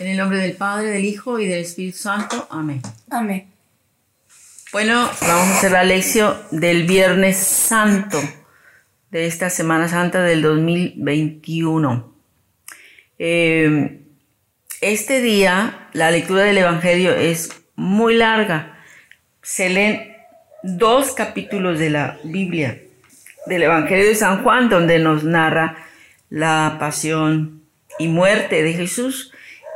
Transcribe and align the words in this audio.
En 0.00 0.06
el 0.06 0.16
nombre 0.16 0.38
del 0.38 0.52
Padre, 0.52 0.88
del 0.88 1.04
Hijo 1.04 1.38
y 1.38 1.46
del 1.46 1.60
Espíritu 1.60 1.98
Santo. 1.98 2.48
Amén. 2.50 2.80
Amén. 3.10 3.46
Bueno, 4.72 5.10
vamos 5.20 5.48
a 5.48 5.58
hacer 5.58 5.72
la 5.72 5.84
lección 5.84 6.38
del 6.50 6.86
Viernes 6.86 7.36
Santo 7.36 8.18
de 9.10 9.26
esta 9.26 9.50
Semana 9.50 9.88
Santa 9.88 10.22
del 10.22 10.40
2021. 10.40 12.14
Eh, 13.18 14.00
este 14.80 15.20
día 15.20 15.90
la 15.92 16.10
lectura 16.10 16.44
del 16.44 16.56
Evangelio 16.56 17.14
es 17.14 17.50
muy 17.76 18.14
larga. 18.14 18.78
Se 19.42 19.68
leen 19.68 20.16
dos 20.62 21.12
capítulos 21.12 21.78
de 21.78 21.90
la 21.90 22.18
Biblia, 22.24 22.80
del 23.44 23.64
Evangelio 23.64 24.06
de 24.06 24.14
San 24.14 24.42
Juan, 24.42 24.70
donde 24.70 24.98
nos 24.98 25.24
narra 25.24 25.76
la 26.30 26.78
pasión 26.80 27.64
y 27.98 28.08
muerte 28.08 28.62
de 28.62 28.72
Jesús. 28.72 29.29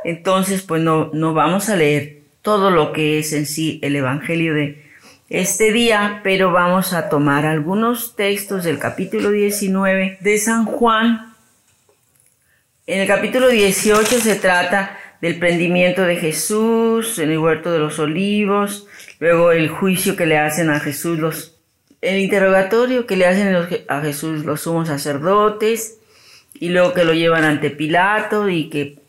Entonces, 0.05 0.61
pues 0.61 0.83
no, 0.83 1.09
no 1.13 1.33
vamos 1.33 1.67
a 1.67 1.75
leer 1.75 2.21
todo 2.43 2.69
lo 2.69 2.93
que 2.93 3.17
es 3.17 3.33
en 3.33 3.47
sí 3.47 3.79
el 3.81 3.95
Evangelio 3.95 4.53
de 4.53 4.85
este 5.29 5.73
día, 5.73 6.21
pero 6.23 6.51
vamos 6.51 6.93
a 6.93 7.09
tomar 7.09 7.47
algunos 7.47 8.15
textos 8.15 8.63
del 8.63 8.77
capítulo 8.77 9.31
19 9.31 10.19
de 10.21 10.37
San 10.37 10.65
Juan. 10.65 11.33
En 12.85 13.01
el 13.01 13.07
capítulo 13.07 13.47
18 13.47 14.19
se 14.19 14.35
trata 14.35 14.95
del 15.21 15.39
prendimiento 15.39 16.03
de 16.03 16.17
Jesús 16.17 17.17
en 17.17 17.31
el 17.31 17.39
huerto 17.39 17.71
de 17.71 17.79
los 17.79 17.97
olivos, 17.97 18.85
luego 19.19 19.51
el 19.51 19.69
juicio 19.69 20.15
que 20.15 20.27
le 20.27 20.37
hacen 20.37 20.69
a 20.69 20.79
Jesús 20.79 21.17
los 21.17 21.55
el 22.01 22.19
interrogatorio 22.19 23.07
que 23.07 23.15
le 23.15 23.25
hacen 23.25 23.55
a 23.87 24.01
Jesús 24.01 24.45
los 24.45 24.61
sumos 24.61 24.87
sacerdotes 24.87 25.97
y 26.53 26.69
luego 26.69 26.93
que 26.93 27.05
lo 27.05 27.15
llevan 27.15 27.43
ante 27.43 27.71
Pilato 27.71 28.47
y 28.49 28.69
que 28.69 28.99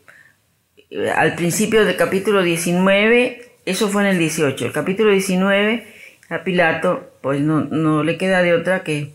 al 1.15 1.35
principio 1.35 1.85
del 1.85 1.95
capítulo 1.97 2.41
19, 2.43 3.41
eso 3.65 3.89
fue 3.89 4.03
en 4.03 4.09
el 4.09 4.19
18, 4.19 4.65
el 4.65 4.71
capítulo 4.71 5.11
19 5.11 5.85
a 6.29 6.43
Pilato 6.43 7.11
pues 7.21 7.41
no, 7.41 7.65
no 7.65 8.03
le 8.03 8.17
queda 8.17 8.41
de 8.41 8.53
otra 8.53 8.83
que, 8.83 9.11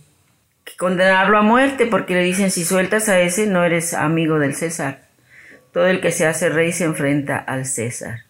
que 0.65 0.77
condenarlo 0.77 1.39
a 1.39 1.43
muerte 1.43 1.87
porque 1.87 2.15
le 2.15 2.23
dicen 2.23 2.51
si 2.51 2.65
sueltas 2.65 3.09
a 3.09 3.21
ese 3.21 3.47
no 3.47 3.65
eres 3.65 3.95
amigo 3.95 4.39
del 4.39 4.55
César. 4.55 5.03
Todo 5.73 5.87
el 5.87 6.01
que 6.01 6.13
se 6.13 6.27
hace 6.27 6.51
rey 6.51 6.73
se 6.73 6.85
enfrenta 6.85 7.39
al 7.39 7.65
César. 7.65 8.25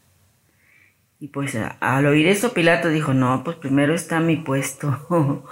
Y 1.18 1.28
pues 1.28 1.56
al 1.80 2.06
oír 2.06 2.28
esto 2.28 2.52
Pilato 2.52 2.88
dijo, 2.88 3.14
no, 3.14 3.42
pues 3.44 3.56
primero 3.56 3.94
está 3.94 4.20
mi 4.20 4.36
puesto. 4.36 5.04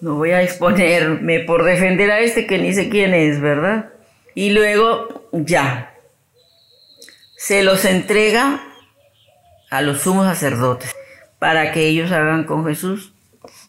no 0.00 0.14
voy 0.14 0.30
a 0.30 0.42
exponerme 0.42 1.40
por 1.40 1.64
defender 1.64 2.10
a 2.10 2.20
este 2.20 2.46
que 2.46 2.58
ni 2.58 2.72
sé 2.72 2.88
quién 2.88 3.14
es, 3.14 3.40
¿verdad? 3.40 3.90
Y 4.34 4.50
luego 4.50 5.28
ya, 5.32 5.89
se 7.40 7.62
los 7.62 7.86
entrega 7.86 8.60
a 9.70 9.80
los 9.80 10.02
sumos 10.02 10.26
sacerdotes 10.26 10.94
para 11.38 11.72
que 11.72 11.86
ellos 11.86 12.12
hagan 12.12 12.44
con 12.44 12.66
Jesús 12.66 13.14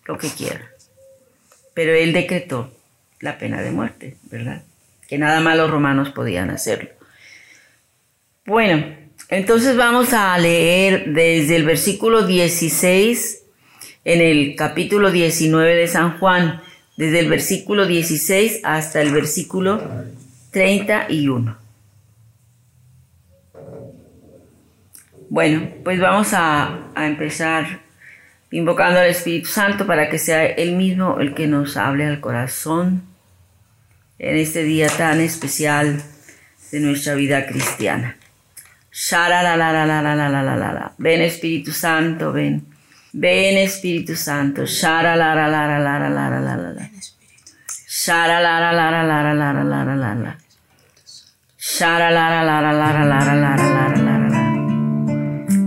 lo 0.05 0.17
que 0.17 0.27
quieran. 0.27 0.67
Pero 1.73 1.93
él 1.93 2.11
decretó 2.11 2.69
la 3.21 3.37
pena 3.37 3.61
de 3.61 3.71
muerte, 3.71 4.17
¿verdad? 4.23 4.63
Que 5.07 5.17
nada 5.17 5.39
más 5.39 5.55
los 5.55 5.71
romanos 5.71 6.09
podían 6.09 6.49
hacerlo. 6.49 6.89
Bueno, 8.45 8.93
entonces 9.29 9.77
vamos 9.77 10.11
a 10.11 10.37
leer 10.37 11.13
desde 11.13 11.55
el 11.55 11.63
versículo 11.63 12.27
16 12.27 13.43
en 14.03 14.19
el 14.19 14.57
capítulo 14.57 15.11
19 15.11 15.75
de 15.75 15.87
San 15.87 16.19
Juan, 16.19 16.61
desde 16.97 17.19
el 17.19 17.29
versículo 17.29 17.87
16 17.87 18.63
hasta 18.65 19.01
el 19.01 19.13
versículo 19.13 19.81
31. 20.51 21.60
Bueno, 25.31 25.69
pues 25.85 25.97
vamos 25.97 26.33
a, 26.33 26.91
empezar 26.93 27.79
invocando 28.51 28.99
al 28.99 29.07
Espíritu 29.07 29.47
Santo 29.47 29.87
para 29.87 30.09
que 30.09 30.19
sea 30.19 30.45
Él 30.45 30.75
mismo 30.75 31.21
el 31.21 31.33
que 31.33 31.47
nos 31.47 31.77
hable 31.77 32.05
al 32.05 32.19
corazón 32.19 33.03
en 34.19 34.35
este 34.35 34.63
día 34.63 34.89
tan 34.89 35.21
especial 35.21 36.03
de 36.73 36.79
nuestra 36.81 37.13
vida 37.13 37.45
cristiana. 37.45 38.17
Ven 40.97 41.21
Espíritu 41.21 41.71
Santo, 41.71 42.33
ven. 42.33 42.65
Ven 43.13 43.57
Espíritu 43.57 44.17
Santo. 44.17 44.67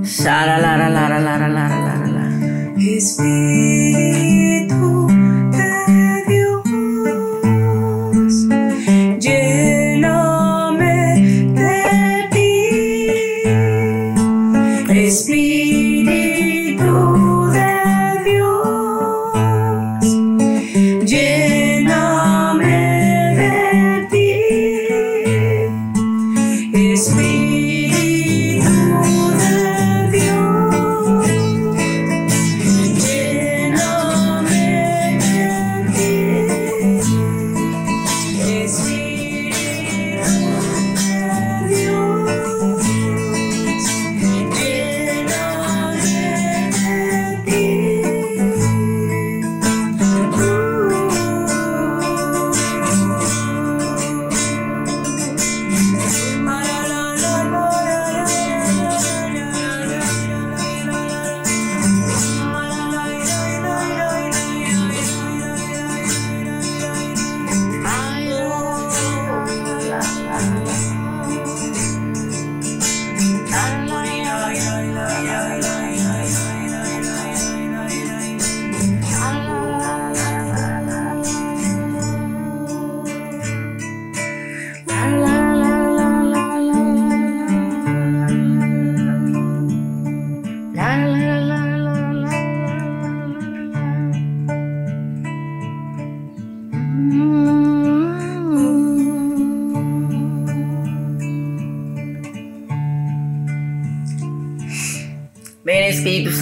Sha 0.06 0.44
la 0.44 0.58
la 0.58 0.76
la 0.76 0.88
la 0.88 1.08
la 1.08 1.18
la 1.18 1.36
la 1.38 1.48
la 1.48 1.94
la. 2.16 2.24
It's 2.76 3.18
me. 3.18 4.23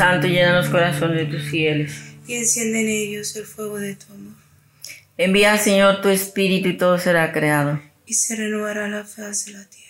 Santo, 0.03 0.27
llena 0.27 0.57
los 0.57 0.69
corazones 0.69 1.17
de 1.17 1.27
tus 1.39 1.49
fieles. 1.49 1.93
y 2.27 2.35
enciende 2.35 2.81
en 2.81 2.89
ellos 2.89 3.37
el 3.37 3.45
fuego 3.45 3.79
de 3.79 3.95
tu 3.95 4.13
amor, 4.13 4.35
Envía 5.17 5.57
Señor 5.59 6.01
tu 6.01 6.09
Espíritu 6.09 6.69
y 6.71 6.77
todo 6.77 6.99
será 6.99 7.33
creado. 7.33 7.81
y 8.07 8.15
se 8.15 8.35
renovará 8.35 8.89
la 8.89 9.05
faz 9.05 9.45
de 9.47 9.53
la 9.53 9.65
tierra. 9.65 9.83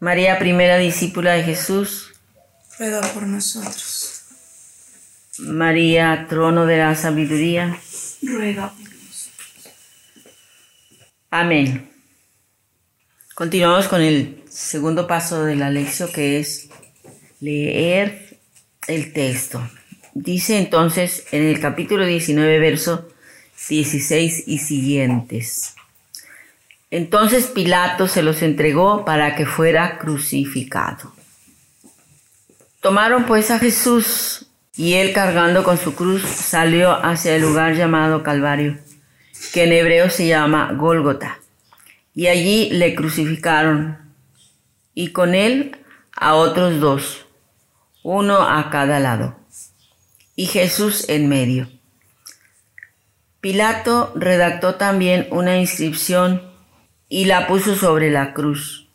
María, 0.00 0.38
primera 0.38 0.76
discípula 0.78 1.34
de 1.34 1.44
Jesús. 1.44 2.12
Ruega 2.78 3.00
por 3.12 3.24
nosotros. 3.28 4.22
María, 5.38 6.26
trono 6.28 6.66
de 6.66 6.78
la 6.78 6.94
sabiduría. 6.96 7.78
Ruega 8.22 8.70
por 8.70 8.80
nosotros. 8.80 9.68
Amén. 11.30 11.90
Continuamos 13.34 13.86
con 13.86 14.00
el 14.02 14.42
segundo 14.50 15.06
paso 15.06 15.44
de 15.44 15.54
la 15.56 15.70
lección 15.70 16.10
que 16.12 16.40
es 16.40 16.68
leer 17.40 18.27
el 18.88 19.12
texto. 19.12 19.62
Dice 20.14 20.58
entonces 20.58 21.26
en 21.30 21.44
el 21.44 21.60
capítulo 21.60 22.04
19, 22.04 22.58
verso 22.58 23.08
16 23.68 24.44
y 24.46 24.58
siguientes. 24.58 25.74
Entonces 26.90 27.46
Pilato 27.46 28.08
se 28.08 28.22
los 28.22 28.42
entregó 28.42 29.04
para 29.04 29.36
que 29.36 29.46
fuera 29.46 29.98
crucificado. 29.98 31.12
Tomaron 32.80 33.26
pues 33.26 33.50
a 33.50 33.58
Jesús 33.58 34.46
y 34.76 34.94
él 34.94 35.12
cargando 35.12 35.64
con 35.64 35.76
su 35.76 35.94
cruz 35.94 36.22
salió 36.22 36.92
hacia 36.92 37.36
el 37.36 37.42
lugar 37.42 37.74
llamado 37.74 38.22
Calvario, 38.22 38.78
que 39.52 39.64
en 39.64 39.72
hebreo 39.72 40.08
se 40.08 40.26
llama 40.26 40.72
Gólgota. 40.72 41.40
Y 42.14 42.28
allí 42.28 42.70
le 42.70 42.94
crucificaron 42.94 43.98
y 44.94 45.12
con 45.12 45.34
él 45.34 45.76
a 46.12 46.34
otros 46.34 46.80
dos, 46.80 47.26
uno 48.02 48.42
a 48.42 48.70
cada 48.70 49.00
lado, 49.00 49.36
y 50.36 50.46
Jesús 50.46 51.08
en 51.08 51.28
medio. 51.28 51.68
Pilato 53.40 54.12
redactó 54.16 54.74
también 54.74 55.28
una 55.30 55.58
inscripción 55.58 56.42
y 57.08 57.26
la 57.26 57.46
puso 57.46 57.76
sobre 57.76 58.10
la 58.10 58.34
cruz. 58.34 58.88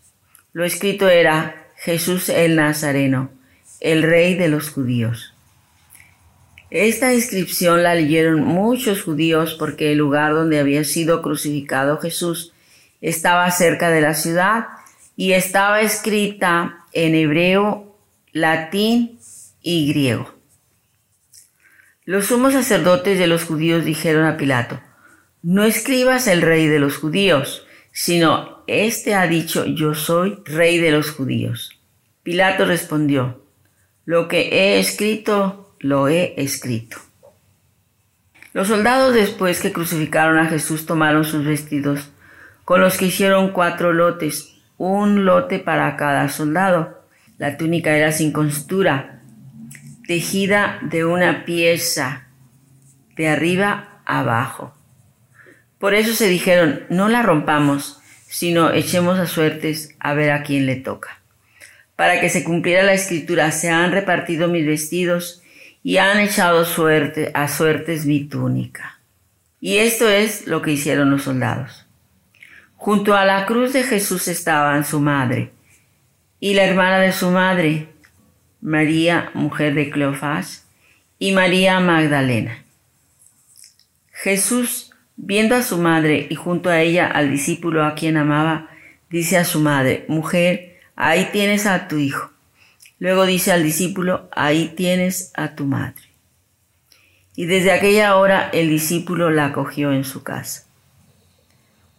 Lo 0.52 0.66
escrito 0.66 1.08
era 1.08 1.68
Jesús 1.78 2.30
el 2.30 2.56
Nazareno, 2.56 3.32
el 3.80 4.04
rey 4.04 4.36
de 4.36 4.50
los 4.50 4.70
judíos. 4.70 5.34
Esta 6.70 7.14
inscripción 7.14 7.84
la 7.84 7.94
leyeron 7.94 8.42
muchos 8.42 9.04
judíos 9.04 9.56
porque 9.58 9.92
el 9.92 10.00
lugar 10.00 10.34
donde 10.34 10.60
había 10.60 10.84
sido 10.84 11.22
crucificado 11.22 12.00
Jesús 12.00 12.52
estaba 13.00 13.50
cerca 13.52 13.90
de 13.90 14.02
la 14.02 14.16
ciudad 14.16 14.66
y 15.16 15.34
estaba 15.34 15.82
escrita 15.82 16.86
en 16.92 17.16
hebreo, 17.16 17.93
latín 18.34 19.20
y 19.62 19.88
griego. 19.88 20.34
Los 22.04 22.26
sumos 22.26 22.54
sacerdotes 22.54 23.20
de 23.20 23.28
los 23.28 23.46
judíos 23.46 23.86
dijeron 23.86 24.26
a 24.26 24.38
Pilato, 24.38 24.82
no 25.44 25.64
escribas 25.64 26.28
el 26.28 26.42
rey 26.42 26.68
de 26.68 26.80
los 26.80 26.98
judíos, 26.98 27.66
sino 27.92 28.64
este 28.66 29.14
ha 29.14 29.28
dicho 29.28 29.66
yo 29.66 29.94
soy 29.94 30.42
rey 30.46 30.80
de 30.80 30.92
los 30.92 31.12
judíos. 31.12 31.80
Pilato 32.24 32.66
respondió, 32.66 33.46
lo 34.06 34.28
que 34.28 34.50
he 34.50 34.80
escrito, 34.80 35.76
lo 35.80 36.08
he 36.08 36.34
escrito. 36.42 36.98
Los 38.52 38.68
soldados 38.68 39.14
después 39.14 39.62
que 39.62 39.72
crucificaron 39.72 40.40
a 40.40 40.48
Jesús 40.48 40.88
tomaron 40.88 41.24
sus 41.24 41.46
vestidos, 41.46 42.10
con 42.66 42.82
los 42.82 42.98
que 42.98 43.06
hicieron 43.06 43.52
cuatro 43.52 43.94
lotes, 43.94 44.56
un 44.78 45.26
lote 45.26 45.60
para 45.60 45.96
cada 45.98 46.30
soldado. 46.30 47.03
La 47.38 47.58
túnica 47.58 47.96
era 47.96 48.12
sin 48.12 48.32
costura, 48.32 49.22
tejida 50.08 50.80
de 50.82 51.06
una 51.06 51.46
pieza 51.46 52.28
de 53.16 53.28
arriba 53.28 54.02
abajo. 54.06 54.76
Por 55.80 55.94
eso 55.94 56.14
se 56.14 56.28
dijeron, 56.28 56.84
no 56.90 57.10
la 57.10 57.24
rompamos, 57.24 58.00
sino 58.28 58.72
echemos 58.72 59.20
a 59.20 59.28
suertes 59.28 59.96
a 60.00 60.14
ver 60.14 60.32
a 60.32 60.44
quién 60.44 60.66
le 60.66 60.76
toca. 60.76 61.20
Para 61.96 62.22
que 62.22 62.30
se 62.30 62.44
cumpliera 62.44 62.84
la 62.84 62.94
escritura, 62.94 63.52
se 63.52 63.70
han 63.70 63.92
repartido 63.92 64.48
mis 64.48 64.66
vestidos 64.66 65.42
y 65.84 65.98
han 65.98 66.20
echado 66.20 66.66
suerte 66.66 67.32
a 67.34 67.48
suertes 67.48 68.06
mi 68.06 68.26
túnica. 68.26 69.00
Y 69.60 69.78
esto 69.78 70.10
es 70.10 70.48
lo 70.48 70.62
que 70.62 70.72
hicieron 70.72 71.12
los 71.12 71.24
soldados. 71.24 71.86
Junto 72.76 73.16
a 73.16 73.26
la 73.26 73.46
cruz 73.46 73.74
de 73.74 73.84
Jesús 73.84 74.28
estaban 74.28 74.84
su 74.86 75.00
madre 75.00 75.52
y 76.44 76.56
la 76.56 76.66
hermana 76.66 77.00
de 77.00 77.14
su 77.14 77.32
madre, 77.32 77.88
María, 78.60 79.32
mujer 79.34 79.76
de 79.76 79.90
Cleofás, 79.90 80.66
y 81.18 81.32
María 81.32 81.80
Magdalena. 81.80 82.66
Jesús, 84.12 84.92
viendo 85.16 85.56
a 85.56 85.64
su 85.64 85.78
madre 85.78 86.28
y 86.30 86.36
junto 86.36 86.70
a 86.70 86.82
ella 86.82 87.08
al 87.08 87.32
discípulo 87.32 87.86
a 87.86 87.96
quien 87.96 88.18
amaba, 88.18 88.70
dice 89.10 89.38
a 89.38 89.46
su 89.46 89.62
madre, 89.62 90.04
Mujer, 90.10 90.82
ahí 90.98 91.30
tienes 91.32 91.66
a 91.66 91.88
tu 91.88 91.98
hijo. 91.98 92.30
Luego 93.00 93.26
dice 93.26 93.54
al 93.54 93.64
discípulo, 93.64 94.28
ahí 94.34 94.74
tienes 94.76 95.32
a 95.36 95.56
tu 95.56 95.64
madre. 95.64 96.04
Y 97.38 97.46
desde 97.46 97.72
aquella 97.72 98.18
hora 98.18 98.50
el 98.52 98.68
discípulo 98.68 99.30
la 99.30 99.46
acogió 99.46 99.94
en 99.94 100.04
su 100.04 100.24
casa. 100.24 100.66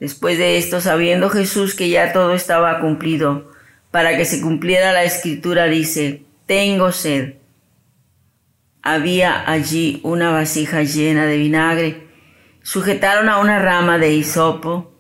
Después 0.01 0.37
de 0.37 0.59
esto, 0.59 0.83
sabiendo 0.83 1.31
Jesús 1.31 1.75
que 1.75 1.89
ya 1.89 2.13
todo 2.13 2.35
estaba 2.35 2.79
cumplido, 2.81 3.54
para 3.95 4.17
que 4.17 4.25
se 4.25 4.41
cumpliera 4.41 4.93
la 4.93 5.05
escritura, 5.05 5.67
dice, 5.67 6.25
tengo 6.47 6.91
sed. 6.91 7.35
Había 8.83 9.49
allí 9.49 10.01
una 10.03 10.33
vasija 10.33 10.83
llena 10.83 11.27
de 11.27 11.37
vinagre. 11.37 12.09
Sujetaron 12.61 13.29
a 13.29 13.39
una 13.39 13.61
rama 13.61 13.99
de 13.99 14.13
hisopo 14.13 14.99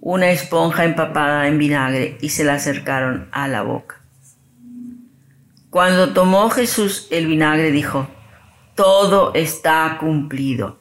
una 0.00 0.30
esponja 0.30 0.86
empapada 0.86 1.48
en 1.48 1.58
vinagre 1.58 2.16
y 2.22 2.30
se 2.30 2.44
la 2.44 2.54
acercaron 2.54 3.28
a 3.30 3.46
la 3.46 3.60
boca. 3.60 4.00
Cuando 5.68 6.14
tomó 6.14 6.48
Jesús 6.48 7.08
el 7.10 7.26
vinagre 7.26 7.72
dijo, 7.72 8.08
todo 8.74 9.34
está 9.34 9.98
cumplido. 10.00 10.80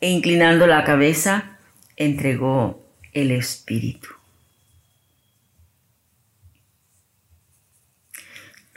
E 0.00 0.08
inclinando 0.08 0.66
la 0.66 0.84
cabeza, 0.84 1.58
entregó 1.98 2.82
el 3.12 3.30
Espíritu. 3.30 4.17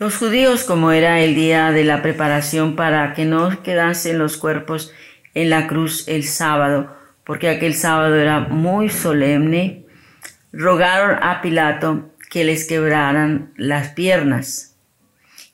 Los 0.01 0.17
judíos, 0.17 0.63
como 0.63 0.91
era 0.91 1.19
el 1.19 1.35
día 1.35 1.71
de 1.71 1.83
la 1.83 2.01
preparación 2.01 2.75
para 2.75 3.13
que 3.13 3.25
no 3.25 3.61
quedasen 3.61 4.17
los 4.17 4.35
cuerpos 4.35 4.91
en 5.35 5.51
la 5.51 5.67
cruz 5.67 6.07
el 6.07 6.23
sábado, 6.23 6.91
porque 7.23 7.49
aquel 7.49 7.75
sábado 7.75 8.15
era 8.15 8.39
muy 8.39 8.89
solemne, 8.89 9.85
rogaron 10.51 11.19
a 11.21 11.39
Pilato 11.43 12.15
que 12.31 12.43
les 12.43 12.67
quebraran 12.67 13.53
las 13.57 13.89
piernas 13.89 14.75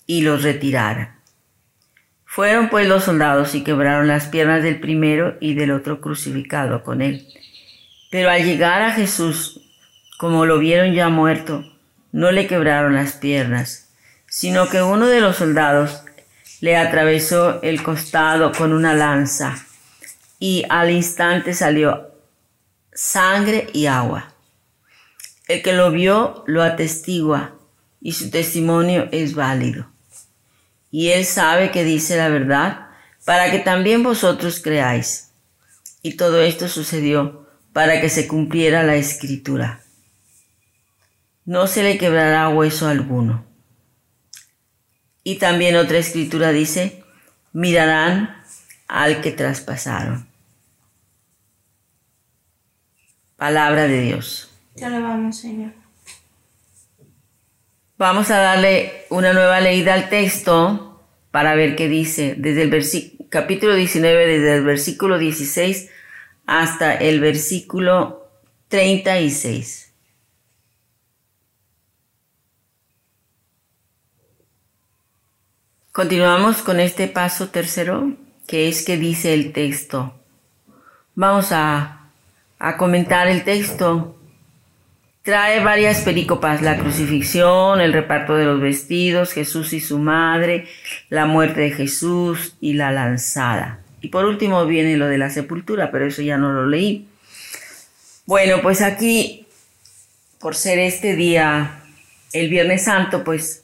y 0.06 0.22
los 0.22 0.44
retiraran. 0.44 1.20
Fueron 2.24 2.70
pues 2.70 2.88
los 2.88 3.04
soldados 3.04 3.54
y 3.54 3.66
quebraron 3.66 4.08
las 4.08 4.28
piernas 4.28 4.64
del 4.64 4.80
primero 4.80 5.36
y 5.42 5.56
del 5.56 5.72
otro 5.72 6.00
crucificado 6.00 6.84
con 6.84 7.02
él. 7.02 7.28
Pero 8.12 8.30
al 8.30 8.46
llegar 8.46 8.82
a 8.82 8.94
Jesús, 8.94 9.60
como 10.18 10.46
lo 10.46 10.58
vieron 10.58 10.94
ya 10.94 11.10
muerto, 11.10 11.66
no 12.14 12.32
le 12.32 12.48
quebraron 12.48 12.94
las 12.96 13.12
piernas, 13.18 13.87
sino 14.28 14.70
que 14.70 14.82
uno 14.82 15.08
de 15.08 15.22
los 15.22 15.38
soldados 15.38 16.02
le 16.60 16.78
atravesó 16.78 17.62
el 17.62 17.84
costado 17.84 18.52
con 18.52 18.74
una 18.74 18.94
lanza 18.94 19.66
y 20.40 20.66
al 20.70 20.92
instante 20.92 21.54
salió 21.54 22.12
sangre 22.94 23.68
y 23.74 23.86
agua. 23.86 24.34
El 25.48 25.62
que 25.62 25.74
lo 25.74 25.92
vio 25.92 26.44
lo 26.48 26.64
atestigua 26.64 27.56
y 28.02 28.14
su 28.14 28.30
testimonio 28.30 29.08
es 29.12 29.34
válido. 29.34 29.88
Y 30.92 31.10
él 31.10 31.26
sabe 31.26 31.72
que 31.72 31.84
dice 31.84 32.18
la 32.18 32.30
verdad 32.30 32.88
para 33.26 33.52
que 33.52 33.60
también 33.60 34.04
vosotros 34.04 34.60
creáis. 34.60 35.32
Y 36.02 36.14
todo 36.14 36.42
esto 36.42 36.68
sucedió 36.68 37.48
para 37.74 38.00
que 38.02 38.10
se 38.10 38.28
cumpliera 38.28 38.84
la 38.84 38.96
escritura. 38.96 39.82
No 41.46 41.68
se 41.68 41.84
le 41.84 41.98
quebrará 41.98 42.50
hueso 42.50 42.88
alguno. 42.88 43.46
Y 45.28 45.40
también 45.40 45.76
otra 45.76 45.98
escritura 45.98 46.54
dice, 46.54 47.04
mirarán 47.52 48.34
al 48.88 49.20
que 49.20 49.34
traspasaron. 49.34 50.26
Palabra 53.36 53.88
de 53.88 54.04
Dios. 54.04 54.50
Te 54.78 54.86
alabamos, 54.86 55.38
Señor. 55.38 55.74
Vamos 57.98 58.32
a 58.32 58.38
darle 58.38 59.04
una 59.10 59.34
nueva 59.34 59.60
leída 59.60 59.96
al 59.96 60.08
texto 60.08 61.04
para 61.32 61.56
ver 61.56 61.76
qué 61.76 61.90
dice 61.90 62.36
desde 62.38 62.62
el 62.62 63.28
capítulo 63.28 63.76
19, 63.76 64.28
desde 64.28 64.56
el 64.56 64.64
versículo 64.64 65.18
16 65.18 65.90
hasta 66.46 66.96
el 66.96 67.20
versículo 67.20 68.32
36. 68.70 69.87
Continuamos 75.98 76.58
con 76.58 76.80
este 76.80 77.08
paso 77.08 77.50
tercero, 77.50 78.14
que 78.46 78.70
es 78.70 78.86
que 78.86 78.98
dice 78.98 79.34
el 79.34 79.52
texto. 79.52 80.14
Vamos 81.16 81.52
a, 81.52 82.12
a 82.60 82.78
comentar 82.78 83.28
el 83.28 83.44
texto. 83.44 84.16
Trae 85.24 85.60
varias 85.64 86.02
pericopas, 86.02 86.62
la 86.62 86.78
crucifixión, 86.78 87.82
el 87.82 87.94
reparto 87.94 88.36
de 88.36 88.46
los 88.46 88.62
vestidos, 88.62 89.34
Jesús 89.34 89.74
y 89.74 89.80
su 89.80 89.98
madre, 89.98 90.68
la 91.10 91.26
muerte 91.26 91.62
de 91.62 91.72
Jesús 91.72 92.56
y 92.62 92.74
la 92.74 92.92
lanzada. 92.92 93.80
Y 94.00 94.10
por 94.10 94.26
último 94.26 94.68
viene 94.68 94.98
lo 94.98 95.08
de 95.08 95.18
la 95.18 95.32
sepultura, 95.32 95.90
pero 95.90 96.06
eso 96.06 96.22
ya 96.22 96.38
no 96.38 96.54
lo 96.54 96.68
leí. 96.68 97.08
Bueno, 98.28 98.62
pues 98.62 98.84
aquí, 98.84 99.48
por 100.40 100.54
ser 100.54 100.78
este 100.78 101.16
día, 101.16 101.80
el 102.34 102.50
Viernes 102.50 102.84
Santo, 102.84 103.24
pues 103.24 103.64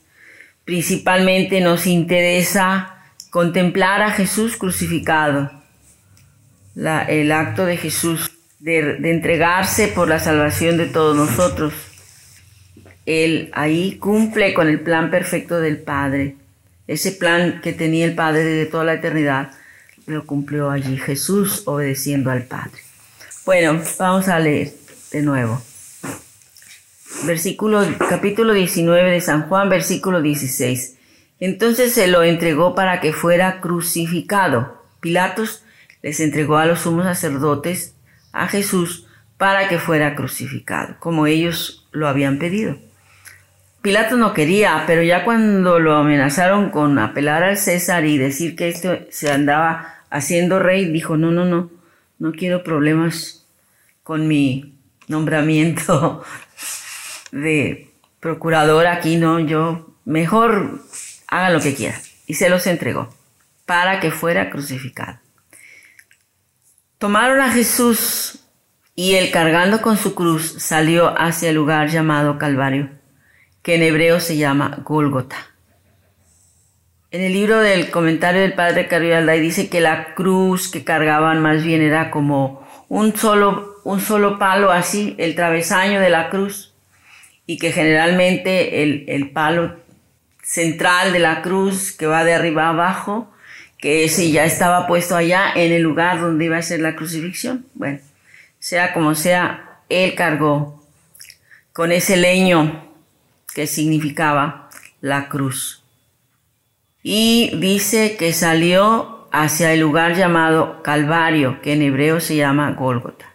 principalmente 0.65 1.61
nos 1.61 1.87
interesa 1.87 2.95
contemplar 3.29 4.01
a 4.01 4.11
Jesús 4.11 4.57
crucificado, 4.57 5.51
el 6.75 7.31
acto 7.31 7.65
de 7.65 7.77
Jesús 7.77 8.31
de, 8.59 8.97
de 8.99 9.11
entregarse 9.11 9.87
por 9.87 10.07
la 10.07 10.19
salvación 10.19 10.77
de 10.77 10.85
todos 10.85 11.15
nosotros. 11.15 11.73
Él 13.05 13.49
ahí 13.53 13.97
cumple 13.97 14.53
con 14.53 14.69
el 14.69 14.79
plan 14.79 15.11
perfecto 15.11 15.59
del 15.59 15.77
Padre. 15.77 16.37
Ese 16.87 17.11
plan 17.11 17.59
que 17.61 17.73
tenía 17.73 18.05
el 18.05 18.15
Padre 18.15 18.43
desde 18.43 18.71
toda 18.71 18.85
la 18.85 18.93
eternidad, 18.93 19.51
lo 20.05 20.25
cumplió 20.25 20.69
allí 20.69 20.97
Jesús 20.97 21.63
obedeciendo 21.65 22.31
al 22.31 22.43
Padre. 22.43 22.81
Bueno, 23.45 23.81
vamos 23.99 24.27
a 24.27 24.39
leer 24.39 24.71
de 25.11 25.21
nuevo. 25.21 25.61
Versículo, 27.25 27.85
capítulo 28.09 28.53
19 28.53 29.11
de 29.11 29.21
San 29.21 29.47
Juan, 29.47 29.69
versículo 29.69 30.21
16. 30.21 30.97
Entonces 31.39 31.93
se 31.93 32.07
lo 32.07 32.23
entregó 32.23 32.75
para 32.75 32.99
que 32.99 33.13
fuera 33.13 33.61
crucificado. 33.61 34.83
Pilatos 34.99 35.63
les 36.01 36.19
entregó 36.19 36.57
a 36.57 36.65
los 36.65 36.81
sumos 36.81 37.05
sacerdotes 37.05 37.95
a 38.33 38.47
Jesús 38.47 39.07
para 39.37 39.69
que 39.69 39.79
fuera 39.79 40.15
crucificado, 40.15 40.95
como 40.99 41.25
ellos 41.25 41.87
lo 41.91 42.07
habían 42.07 42.39
pedido. 42.39 42.77
Pilato 43.81 44.17
no 44.17 44.33
quería, 44.33 44.83
pero 44.85 45.01
ya 45.01 45.23
cuando 45.23 45.79
lo 45.79 45.95
amenazaron 45.95 46.69
con 46.71 46.99
apelar 46.99 47.43
al 47.43 47.57
César 47.57 48.05
y 48.05 48.17
decir 48.17 48.55
que 48.55 48.69
esto 48.69 48.97
se 49.09 49.31
andaba 49.31 49.95
haciendo 50.09 50.59
rey, 50.59 50.91
dijo, 50.91 51.17
no, 51.17 51.31
no, 51.31 51.45
no, 51.45 51.69
no 52.19 52.31
quiero 52.31 52.63
problemas 52.63 53.45
con 54.03 54.27
mi 54.27 54.75
nombramiento 55.07 56.23
de 57.33 57.89
procurador 58.19 58.85
aquí, 58.87 59.17
no, 59.17 59.39
yo 59.39 59.95
mejor 60.05 60.81
haga 61.27 61.49
lo 61.49 61.59
que 61.59 61.73
quiera. 61.73 61.99
Y 62.27 62.35
se 62.35 62.49
los 62.49 62.67
entregó 62.67 63.09
para 63.65 63.99
que 63.99 64.11
fuera 64.11 64.49
crucificado. 64.49 65.19
Tomaron 66.99 67.41
a 67.41 67.51
Jesús 67.51 68.45
y 68.95 69.15
él 69.15 69.31
cargando 69.31 69.81
con 69.81 69.97
su 69.97 70.15
cruz 70.15 70.55
salió 70.59 71.19
hacia 71.19 71.49
el 71.49 71.55
lugar 71.55 71.89
llamado 71.89 72.37
Calvario, 72.37 72.91
que 73.61 73.75
en 73.75 73.81
hebreo 73.81 74.19
se 74.19 74.37
llama 74.37 74.79
Gólgota. 74.83 75.35
En 77.11 77.21
el 77.21 77.33
libro 77.33 77.59
del 77.59 77.91
comentario 77.91 78.41
del 78.41 78.53
padre 78.53 78.87
Carrillo 78.87 79.17
Alday 79.17 79.39
dice 79.39 79.69
que 79.69 79.81
la 79.81 80.13
cruz 80.13 80.69
que 80.69 80.83
cargaban 80.83 81.41
más 81.41 81.63
bien 81.63 81.81
era 81.81 82.09
como 82.09 82.67
un 82.89 83.15
solo, 83.15 83.81
un 83.83 83.99
solo 83.99 84.39
palo 84.39 84.71
así, 84.71 85.15
el 85.17 85.35
travesaño 85.35 85.99
de 85.99 86.09
la 86.09 86.29
cruz, 86.29 86.72
y 87.45 87.57
que 87.57 87.71
generalmente 87.71 88.83
el, 88.83 89.05
el 89.07 89.31
palo 89.31 89.75
central 90.43 91.13
de 91.13 91.19
la 91.19 91.41
cruz 91.41 91.91
que 91.91 92.05
va 92.05 92.23
de 92.23 92.33
arriba 92.33 92.69
abajo, 92.69 93.31
que 93.77 94.05
ese 94.05 94.31
ya 94.31 94.45
estaba 94.45 94.87
puesto 94.87 95.15
allá 95.15 95.51
en 95.55 95.71
el 95.71 95.81
lugar 95.81 96.21
donde 96.21 96.45
iba 96.45 96.57
a 96.57 96.61
ser 96.61 96.79
la 96.79 96.95
crucifixión. 96.95 97.65
Bueno, 97.73 97.99
sea 98.59 98.93
como 98.93 99.15
sea, 99.15 99.79
él 99.89 100.15
cargó 100.15 100.83
con 101.73 101.91
ese 101.91 102.17
leño 102.17 102.87
que 103.53 103.67
significaba 103.67 104.69
la 105.01 105.27
cruz. 105.27 105.83
Y 107.01 107.51
dice 107.57 108.15
que 108.15 108.31
salió 108.31 109.27
hacia 109.31 109.73
el 109.73 109.81
lugar 109.81 110.15
llamado 110.15 110.81
Calvario, 110.83 111.61
que 111.61 111.73
en 111.73 111.81
hebreo 111.81 112.21
se 112.21 112.37
llama 112.37 112.71
Gólgota. 112.71 113.32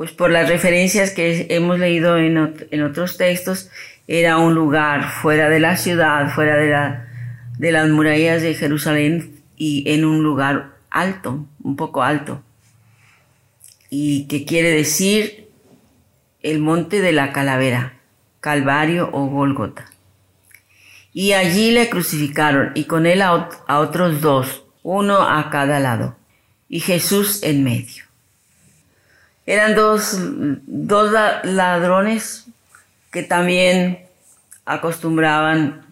Pues 0.00 0.12
por 0.12 0.30
las 0.30 0.48
referencias 0.48 1.10
que 1.10 1.46
hemos 1.50 1.78
leído 1.78 2.16
en, 2.16 2.54
en 2.70 2.82
otros 2.82 3.18
textos, 3.18 3.68
era 4.08 4.38
un 4.38 4.54
lugar 4.54 5.10
fuera 5.10 5.50
de 5.50 5.60
la 5.60 5.76
ciudad, 5.76 6.30
fuera 6.30 6.56
de, 6.56 6.70
la, 6.70 7.06
de 7.58 7.70
las 7.70 7.86
murallas 7.90 8.40
de 8.40 8.54
Jerusalén 8.54 9.42
y 9.58 9.84
en 9.92 10.06
un 10.06 10.22
lugar 10.22 10.78
alto, 10.88 11.46
un 11.62 11.76
poco 11.76 12.02
alto. 12.02 12.42
Y 13.90 14.26
que 14.26 14.46
quiere 14.46 14.70
decir 14.70 15.50
el 16.40 16.60
monte 16.60 17.02
de 17.02 17.12
la 17.12 17.30
calavera, 17.32 18.00
Calvario 18.40 19.10
o 19.12 19.26
Golgota. 19.26 19.84
Y 21.12 21.32
allí 21.32 21.72
le 21.72 21.90
crucificaron 21.90 22.72
y 22.74 22.84
con 22.84 23.04
él 23.04 23.20
a 23.20 23.50
otros 23.78 24.22
dos, 24.22 24.64
uno 24.82 25.20
a 25.28 25.50
cada 25.50 25.78
lado, 25.78 26.16
y 26.70 26.80
Jesús 26.80 27.42
en 27.42 27.64
medio. 27.64 28.09
Eran 29.50 29.74
dos, 29.74 30.16
dos 30.68 31.10
ladrones 31.42 32.46
que 33.10 33.24
también 33.24 34.06
acostumbraban 34.64 35.84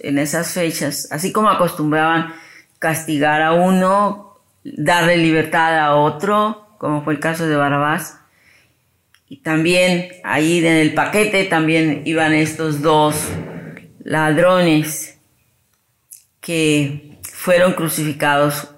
en 0.00 0.18
esas 0.18 0.52
fechas, 0.52 1.08
así 1.10 1.32
como 1.32 1.48
acostumbraban 1.48 2.34
castigar 2.78 3.40
a 3.40 3.54
uno, 3.54 4.38
darle 4.64 5.16
libertad 5.16 5.78
a 5.78 5.94
otro, 5.94 6.76
como 6.76 7.04
fue 7.04 7.14
el 7.14 7.20
caso 7.20 7.46
de 7.46 7.56
Barabás. 7.56 8.18
Y 9.30 9.38
también 9.38 10.10
ahí 10.22 10.58
en 10.58 10.76
el 10.76 10.92
paquete 10.92 11.44
también 11.44 12.02
iban 12.04 12.34
estos 12.34 12.82
dos 12.82 13.16
ladrones 14.04 15.18
que 16.42 17.18
fueron 17.32 17.72
crucificados 17.72 18.68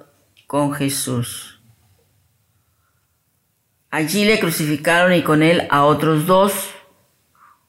con 0.46 0.72
Jesús. 0.74 1.47
Allí 3.90 4.24
le 4.24 4.38
crucificaron 4.38 5.14
y 5.14 5.22
con 5.22 5.42
él 5.42 5.66
a 5.70 5.84
otros 5.84 6.26
dos 6.26 6.52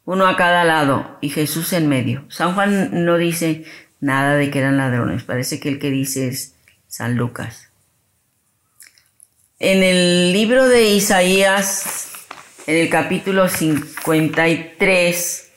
uno 0.05 0.27
a 0.27 0.35
cada 0.35 0.63
lado 0.63 1.17
y 1.21 1.29
Jesús 1.29 1.71
en 1.71 1.87
medio. 1.87 2.25
San 2.29 2.55
Juan 2.55 3.05
no 3.05 3.17
dice 3.17 3.63
nada 4.01 4.35
de 4.35 4.49
que 4.49 4.57
eran 4.57 4.77
ladrones, 4.77 5.23
parece 5.23 5.59
que 5.59 5.69
el 5.69 5.77
que 5.77 5.91
dice 5.91 6.27
es 6.27 6.55
San 6.87 7.15
Lucas. 7.15 7.69
En 9.59 9.83
el 9.83 10.33
libro 10.33 10.67
de 10.67 10.89
Isaías, 10.89 12.09
en 12.65 12.77
el 12.77 12.89
capítulo 12.89 13.47
53, 13.47 15.49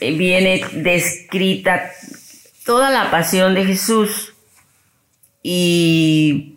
viene 0.00 0.64
descrita 0.72 1.92
toda 2.64 2.90
la 2.90 3.10
pasión 3.10 3.54
de 3.54 3.64
Jesús 3.64 4.34
y 5.42 6.56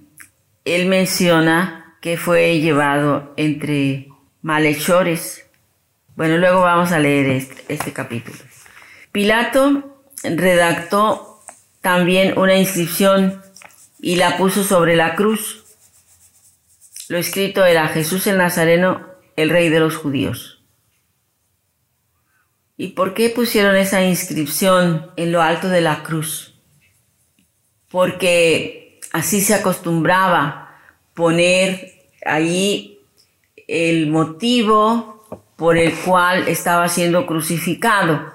él 0.66 0.88
menciona 0.88 1.83
que 2.04 2.18
fue 2.18 2.60
llevado 2.60 3.34
entre 3.38 4.10
malhechores 4.44 5.44
bueno, 6.16 6.38
luego 6.38 6.62
vamos 6.62 6.92
a 6.92 7.00
leer 7.00 7.28
este, 7.28 7.74
este, 7.74 7.92
capítulo. 7.92 8.38
Pilato 9.12 10.04
redactó 10.24 11.42
también 11.82 12.38
una 12.38 12.56
inscripción 12.56 13.42
y 14.00 14.18
la 14.18 14.38
puso 14.38 14.64
sobre 14.64 14.96
la 14.96 15.16
cruz. 15.16 15.64
Lo 17.10 17.18
escrito 17.18 17.66
era 17.66 17.88
Jesús 17.88 18.28
el 18.28 18.38
Nazareno, 18.38 19.08
el 19.36 19.50
rey 19.50 19.70
de 19.70 19.80
los 19.80 19.98
judíos. 19.98 20.64
¿Y 22.78 22.90
por 22.90 23.16
qué 23.16 23.30
pusieron 23.30 23.76
esa 23.76 24.04
inscripción 24.04 25.12
en 25.16 25.32
lo 25.32 25.42
alto 25.42 25.68
de 25.68 25.82
la 25.82 26.04
cruz? 26.04 26.54
Porque 27.90 29.00
así 29.12 29.42
se 29.42 29.56
acostumbraba 29.56 30.80
poner 31.16 31.93
allí 32.26 33.00
el 33.68 34.08
motivo 34.08 35.26
por 35.56 35.78
el 35.78 35.94
cual 35.94 36.48
estaba 36.48 36.88
siendo 36.90 37.26
crucificado. 37.26 38.34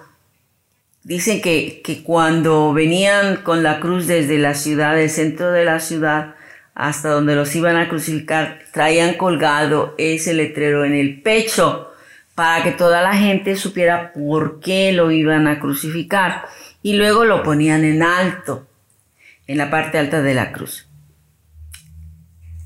Dicen 1.03 1.41
que, 1.41 1.81
que 1.83 2.03
cuando 2.03 2.73
venían 2.73 3.37
con 3.43 3.63
la 3.63 3.81
cruz 3.81 4.07
desde 4.07 4.39
la 4.39 4.55
ciudad, 4.55 4.97
del 4.97 5.11
centro 5.11 5.51
de 5.51 5.65
la 5.65 5.81
ciudad, 5.81 6.35
hasta 6.75 7.09
donde 7.09 7.35
los 7.35 7.55
iban 7.57 7.77
a 7.77 7.89
crucificar, 7.89 8.61
traían 8.73 9.15
colgado 9.15 9.95
ese 9.99 10.33
letrero 10.33 10.85
en 10.85 10.95
el 10.95 11.23
pecho 11.23 11.91
para 12.35 12.63
que 12.63 12.71
toda 12.71 13.03
la 13.03 13.17
gente 13.17 13.57
supiera 13.57 14.13
por 14.13 14.61
qué 14.61 14.93
lo 14.93 15.11
iban 15.11 15.49
a 15.49 15.59
crucificar. 15.59 16.45
Y 16.83 16.93
luego 16.93 17.25
lo 17.25 17.43
ponían 17.43 17.85
en 17.85 18.05
alto, 18.05 18.69
en 19.49 19.59
la 19.59 19.71
parte 19.71 19.99
alta 19.99 20.23
de 20.23 20.35
la 20.35 20.53
cruz. 20.53 20.87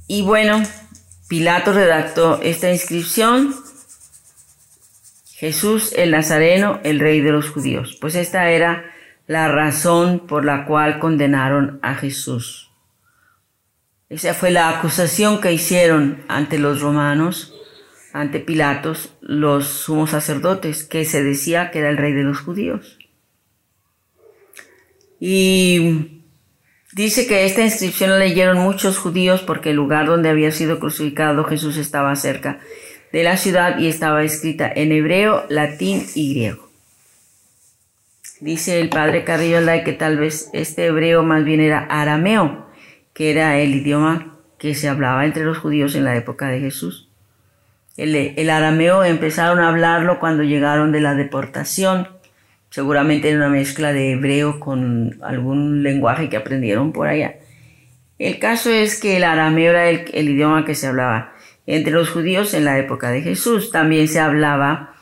Y 0.07 0.21
bueno, 0.21 0.63
Pilato 1.33 1.73
redactó 1.73 2.43
esta 2.43 2.71
inscripción 2.71 3.55
Jesús 5.31 5.95
el 5.97 6.11
Nazareno, 6.11 6.79
el 6.85 7.01
rey 7.01 7.23
de 7.23 7.33
los 7.33 7.49
judíos. 7.49 7.97
Pues 7.99 8.17
esta 8.17 8.51
era 8.51 8.93
la 9.27 9.49
razón 9.49 10.27
por 10.27 10.45
la 10.45 10.67
cual 10.67 10.99
condenaron 10.99 11.79
a 11.81 11.95
Jesús. 11.95 12.71
Esa 14.11 14.35
fue 14.35 14.51
la 14.51 14.69
acusación 14.69 15.41
que 15.41 15.55
hicieron 15.55 16.23
ante 16.29 16.59
los 16.59 16.83
romanos, 16.83 17.55
ante 18.13 18.39
Pilatos, 18.39 19.15
los 19.23 19.69
sumos 19.69 20.11
sacerdotes, 20.11 20.85
que 20.85 21.07
se 21.07 21.25
decía 21.25 21.71
que 21.71 21.79
era 21.79 21.89
el 21.89 21.97
rey 21.97 22.13
de 22.13 22.25
los 22.25 22.41
judíos. 22.41 22.99
Y 25.19 26.22
dice 26.93 27.27
que 27.27 27.45
esta 27.45 27.63
inscripción 27.63 28.11
la 28.11 28.19
leyeron 28.19 28.59
muchos 28.59 28.99
judíos 28.99 29.43
porque 29.43 29.71
el 29.71 29.77
lugar 29.77 30.07
donde 30.07 30.29
había 30.29 30.53
sido 30.53 30.79
crucificado 30.79 31.45
Jesús 31.45 31.77
estaba 31.77 32.15
cerca 32.17 32.61
de 33.13 33.23
la 33.23 33.37
ciudad 33.37 33.79
y 33.79 33.89
estaba 33.89 34.23
escrita 34.23 34.71
en 34.75 34.91
hebreo, 34.93 35.45
latín 35.49 36.07
y 36.15 36.35
griego. 36.35 36.69
Dice 38.41 38.81
el 38.81 38.89
padre 38.89 39.23
Carrillo 39.23 39.59
Alday 39.59 39.85
que 39.85 39.93
tal 39.93 40.17
vez 40.17 40.51
este 40.53 40.87
hebreo 40.87 41.23
más 41.23 41.45
bien 41.45 41.61
era 41.61 41.87
arameo, 41.89 42.67
que 43.13 43.31
era 43.31 43.59
el 43.59 43.75
idioma 43.75 44.39
que 44.59 44.75
se 44.75 44.89
hablaba 44.89 45.25
entre 45.25 45.45
los 45.45 45.59
judíos 45.59 45.95
en 45.95 46.05
la 46.05 46.17
época 46.17 46.49
de 46.49 46.61
Jesús. 46.61 47.09
El, 47.97 48.17
el 48.17 48.51
arameo 48.51 49.05
empezaron 49.05 49.61
a 49.61 49.69
hablarlo 49.69 50.19
cuando 50.19 50.43
llegaron 50.43 50.91
de 50.93 51.01
la 51.01 51.15
deportación, 51.15 52.09
seguramente 52.73 53.29
en 53.29 53.37
una 53.37 53.51
mezcla 53.51 53.93
de 53.93 54.13
hebreo 54.13 54.59
con 54.59 55.19
algún 55.23 55.83
lenguaje 55.83 56.31
que 56.31 56.39
aprendieron 56.39 56.93
por 56.93 57.07
allá. 57.07 57.37
El 58.19 58.39
caso 58.39 58.71
es 58.71 58.99
que 58.99 59.19
el 59.19 59.25
arameo 59.25 59.73
era 59.73 59.91
el, 59.91 60.29
idioma 60.29 60.65
que 60.65 60.75
se 60.75 60.87
hablaba 60.87 61.35
entre 61.67 61.93
los 61.93 62.09
judíos 62.09 62.55
en 62.55 62.65
la 62.65 62.79
época 62.79 63.11
de 63.11 63.21
Jesús. 63.21 63.71
También 63.71 64.09
se 64.09 64.21
hablaba 64.21 64.95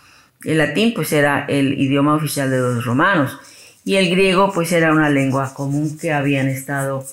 el 0.45 0.59
latín, 0.59 0.95
pues 0.95 1.13
era 1.13 1.45
el 1.49 1.81
idioma 1.81 2.15
oficial 2.15 2.51
de 2.51 2.59
los 2.59 2.85
romanos. 2.85 3.39
Y 3.85 3.97
el 3.97 4.11
griego, 4.11 4.51
pues 4.53 4.73
era 4.73 4.93
una 4.93 5.09
lengua 5.09 5.55
común 5.55 5.97
que 5.97 6.13
habían 6.13 6.49
estado 6.49 7.05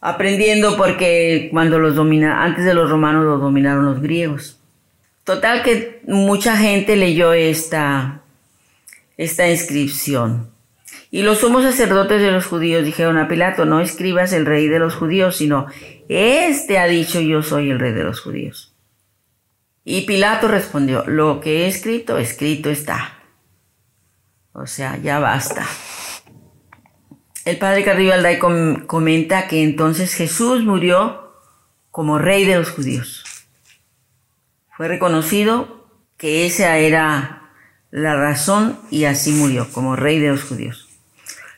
aprendiendo 0.00 0.76
porque 0.78 1.48
cuando 1.52 1.78
los 1.78 1.94
domina, 1.94 2.44
antes 2.44 2.64
de 2.64 2.72
los 2.72 2.88
romanos 2.88 3.24
los 3.24 3.40
dominaron 3.42 3.84
los 3.84 4.00
griegos. 4.00 4.58
Total 5.24 5.62
que 5.62 6.00
mucha 6.06 6.56
gente 6.56 6.96
leyó 6.96 7.34
esta, 7.34 8.21
esta 9.22 9.48
inscripción. 9.48 10.52
Y 11.10 11.22
los 11.22 11.40
sumos 11.40 11.64
sacerdotes 11.64 12.20
de 12.22 12.30
los 12.30 12.46
judíos 12.46 12.84
dijeron 12.84 13.18
a 13.18 13.28
Pilato, 13.28 13.64
no 13.64 13.80
escribas 13.80 14.32
el 14.32 14.46
rey 14.46 14.68
de 14.68 14.78
los 14.78 14.94
judíos, 14.94 15.36
sino, 15.36 15.66
este 16.08 16.78
ha 16.78 16.86
dicho 16.86 17.20
yo 17.20 17.42
soy 17.42 17.70
el 17.70 17.78
rey 17.78 17.92
de 17.92 18.04
los 18.04 18.20
judíos. 18.20 18.74
Y 19.84 20.02
Pilato 20.02 20.48
respondió, 20.48 21.04
lo 21.06 21.40
que 21.40 21.64
he 21.64 21.66
escrito, 21.66 22.16
escrito 22.18 22.70
está. 22.70 23.18
O 24.52 24.66
sea, 24.66 24.96
ya 24.96 25.18
basta. 25.18 25.66
El 27.44 27.58
padre 27.58 27.84
Carrillo 27.84 28.14
Alday 28.14 28.38
comenta 28.86 29.48
que 29.48 29.62
entonces 29.62 30.14
Jesús 30.14 30.62
murió 30.62 31.34
como 31.90 32.18
rey 32.18 32.44
de 32.44 32.56
los 32.56 32.70
judíos. 32.70 33.24
Fue 34.76 34.88
reconocido 34.88 35.88
que 36.16 36.46
esa 36.46 36.78
era 36.78 37.41
la 37.92 38.16
razón 38.16 38.78
y 38.90 39.04
así 39.04 39.32
murió 39.32 39.68
como 39.70 39.94
rey 39.94 40.18
de 40.18 40.30
los 40.30 40.42
judíos. 40.42 40.88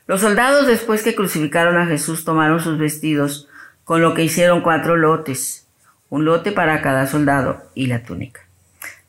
Los 0.06 0.20
soldados 0.20 0.66
después 0.66 1.02
que 1.02 1.14
crucificaron 1.14 1.78
a 1.78 1.86
Jesús 1.86 2.24
tomaron 2.24 2.60
sus 2.60 2.76
vestidos 2.76 3.48
con 3.84 4.02
lo 4.02 4.14
que 4.14 4.24
hicieron 4.24 4.60
cuatro 4.60 4.96
lotes, 4.96 5.66
un 6.10 6.24
lote 6.24 6.52
para 6.52 6.82
cada 6.82 7.06
soldado 7.06 7.62
y 7.74 7.86
la 7.86 8.02
túnica. 8.02 8.42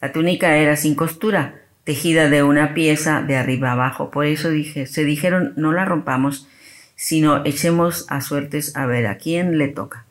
La 0.02 0.12
túnica 0.12 0.56
era 0.58 0.76
sin 0.76 0.94
costura, 0.94 1.56
tejida 1.84 2.30
de 2.30 2.44
una 2.44 2.76
pieza 2.76 3.22
de 3.24 3.36
arriba 3.36 3.72
abajo, 3.72 4.12
por 4.12 4.26
eso 4.26 4.50
dije, 4.50 4.86
se 4.86 5.04
dijeron 5.04 5.54
no 5.56 5.72
la 5.72 5.84
rompamos, 5.84 6.48
sino 6.96 7.44
echemos 7.44 8.06
a 8.10 8.22
suertes 8.22 8.76
a 8.76 8.86
ver 8.86 9.08
a 9.08 9.18
quién 9.18 9.58
le 9.58 9.68
toca. 9.68 10.06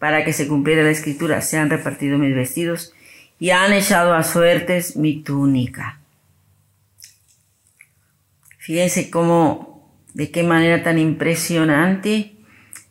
Para 0.00 0.24
que 0.24 0.32
se 0.32 0.48
cumpliera 0.48 0.82
la 0.82 0.90
escritura, 0.90 1.40
se 1.42 1.58
han 1.58 1.70
repartido 1.70 2.18
mis 2.18 2.34
vestidos 2.34 2.92
y 3.38 3.50
han 3.50 3.72
echado 3.72 4.14
a 4.14 4.24
suertes 4.24 4.96
mi 4.96 5.22
túnica. 5.22 6.00
Fíjense 8.66 9.10
cómo, 9.10 9.88
de 10.12 10.32
qué 10.32 10.42
manera 10.42 10.82
tan 10.82 10.98
impresionante 10.98 12.32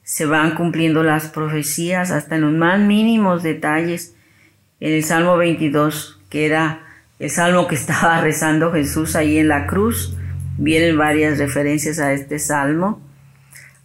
se 0.04 0.26
van 0.26 0.56
cumpliendo 0.56 1.04
las 1.04 1.28
profecías 1.28 2.12
hasta 2.12 2.36
en 2.36 2.44
los 2.44 2.54
más 2.54 2.80
mínimos 2.80 3.44
detalles. 3.44 4.16
En 4.80 4.94
el 4.94 5.04
Salmo 5.04 5.36
22, 5.36 6.22
que 6.30 6.46
era 6.46 6.86
el 7.20 7.30
salmo 7.30 7.68
que 7.68 7.76
estaba 7.82 8.22
rezando 8.22 8.72
Jesús 8.72 9.18
ahí 9.18 9.38
en 9.38 9.50
la 9.50 9.68
cruz, 9.68 10.16
vienen 10.58 10.98
varias 10.98 11.40
referencias 11.40 12.00
a 12.00 12.14
este 12.14 12.40
salmo. 12.40 13.02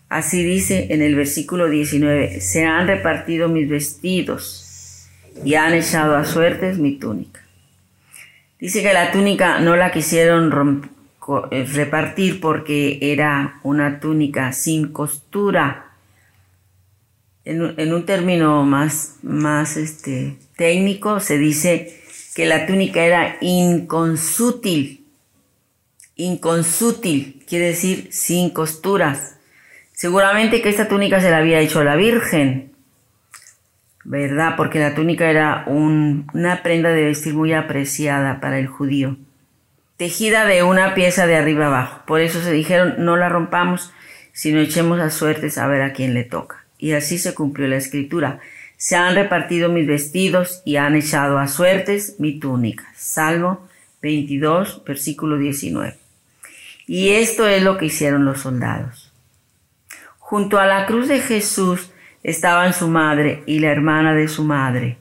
Así 0.09 0.45
dice 0.45 0.87
en 0.91 1.03
el 1.03 1.17
versículo 1.17 1.69
19, 1.69 2.41
se 2.41 2.67
han 2.67 2.87
repartido 2.87 3.49
mis 3.49 3.69
vestidos 3.69 5.09
y 5.45 5.57
han 5.57 5.75
echado 5.75 6.15
a 6.15 6.25
suertes 6.25 6.79
mi 6.79 7.01
túnica. 7.01 7.41
Dice 8.61 8.81
que 8.81 8.93
la 8.93 9.11
túnica 9.11 9.59
no 9.59 9.75
la 9.75 9.91
quisieron 9.91 10.53
eh, 10.53 10.89
repartir 11.51 12.41
porque 12.41 12.99
era 13.01 13.61
una 13.63 14.01
túnica 14.01 14.53
sin 14.53 14.93
costura. 14.93 15.87
En, 17.45 17.93
un 17.93 18.07
término 18.07 18.65
más, 18.65 19.17
más 19.23 19.77
este, 19.77 20.39
técnico 20.57 21.21
se 21.21 21.39
dice 21.39 22.01
que 22.35 22.47
la 22.47 22.67
túnica 22.67 23.03
era 23.05 23.37
inconsútil. 23.41 25.07
Inconsútil 26.17 27.43
quiere 27.49 27.69
decir 27.69 28.09
sin 28.11 28.51
costuras. 28.51 29.37
Seguramente 29.93 30.63
que 30.63 30.69
esta 30.69 30.89
túnica 30.89 31.21
se 31.21 31.31
la 31.31 31.39
había 31.39 31.61
hecho 31.61 31.85
la 31.85 31.97
Virgen, 31.97 32.73
¿verdad? 34.05 34.55
Porque 34.57 34.79
la 34.79 34.95
túnica 34.95 35.29
era 35.29 35.65
una 35.67 36.63
prenda 36.63 36.91
de 36.91 37.05
vestir 37.05 37.35
muy 37.35 37.53
apreciada 37.53 38.41
para 38.41 38.59
el 38.59 38.67
judío, 38.67 39.17
tejida 40.01 40.47
de 40.47 40.63
una 40.63 40.95
pieza 40.95 41.27
de 41.27 41.37
arriba 41.37 41.67
abajo. 41.67 42.01
Por 42.07 42.23
eso 42.23 42.43
se 42.43 42.53
dijeron, 42.53 42.95
no 43.01 43.19
la 43.19 43.29
rompamos, 43.29 43.93
sino 44.33 44.59
echemos 44.59 44.99
a 44.99 45.11
suertes 45.11 45.59
a 45.59 45.67
ver 45.67 45.83
a 45.83 45.93
quién 45.93 46.15
le 46.15 46.25
toca. 46.25 46.65
Y 46.79 46.93
así 46.93 47.19
se 47.19 47.35
cumplió 47.35 47.69
la 47.69 47.77
escritura. 47.77 48.41
Se 48.79 48.97
han 48.97 49.15
repartido 49.15 49.69
mis 49.69 49.87
vestidos 49.87 50.63
y 50.65 50.77
han 50.77 50.97
echado 50.97 51.39
a 51.39 51.49
suertes 51.49 52.15
mi 52.19 52.41
túnica. 52.41 52.91
Salmo 52.97 53.69
22, 54.01 54.85
versículo 54.87 55.37
19. 55.37 55.95
Y 56.87 57.11
esto 57.11 57.47
es 57.47 57.63
lo 57.63 57.77
que 57.77 57.85
hicieron 57.85 58.25
los 58.25 58.41
soldados. 58.41 59.13
Junto 60.19 60.59
a 60.59 60.65
la 60.65 60.87
cruz 60.87 61.09
de 61.09 61.21
Jesús 61.21 61.91
estaban 62.23 62.73
su 62.73 62.89
madre 62.89 63.43
y 63.45 63.59
la 63.59 63.71
hermana 63.71 64.15
de 64.15 64.29
su 64.29 64.45
madre, 64.45 64.97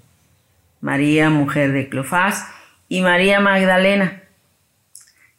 María, 0.81 1.29
mujer 1.29 1.71
de 1.71 1.87
Cleofás, 1.87 2.45
y 2.89 2.99
María 2.99 3.39
Magdalena. 3.39 4.23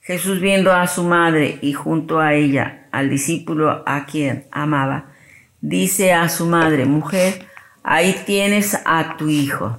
Jesús 0.02 0.40
viendo 0.40 0.72
a 0.72 0.86
su 0.86 1.04
madre 1.04 1.58
y 1.60 1.72
junto 1.72 2.20
a 2.20 2.34
ella 2.34 2.86
al 2.90 3.10
discípulo 3.10 3.82
a 3.86 4.06
quien 4.06 4.46
amaba, 4.50 5.12
dice 5.60 6.12
a 6.12 6.28
su 6.28 6.46
madre, 6.46 6.86
mujer, 6.86 7.46
ahí 7.82 8.16
tienes 8.26 8.78
a 8.84 9.16
tu 9.16 9.28
hijo. 9.28 9.78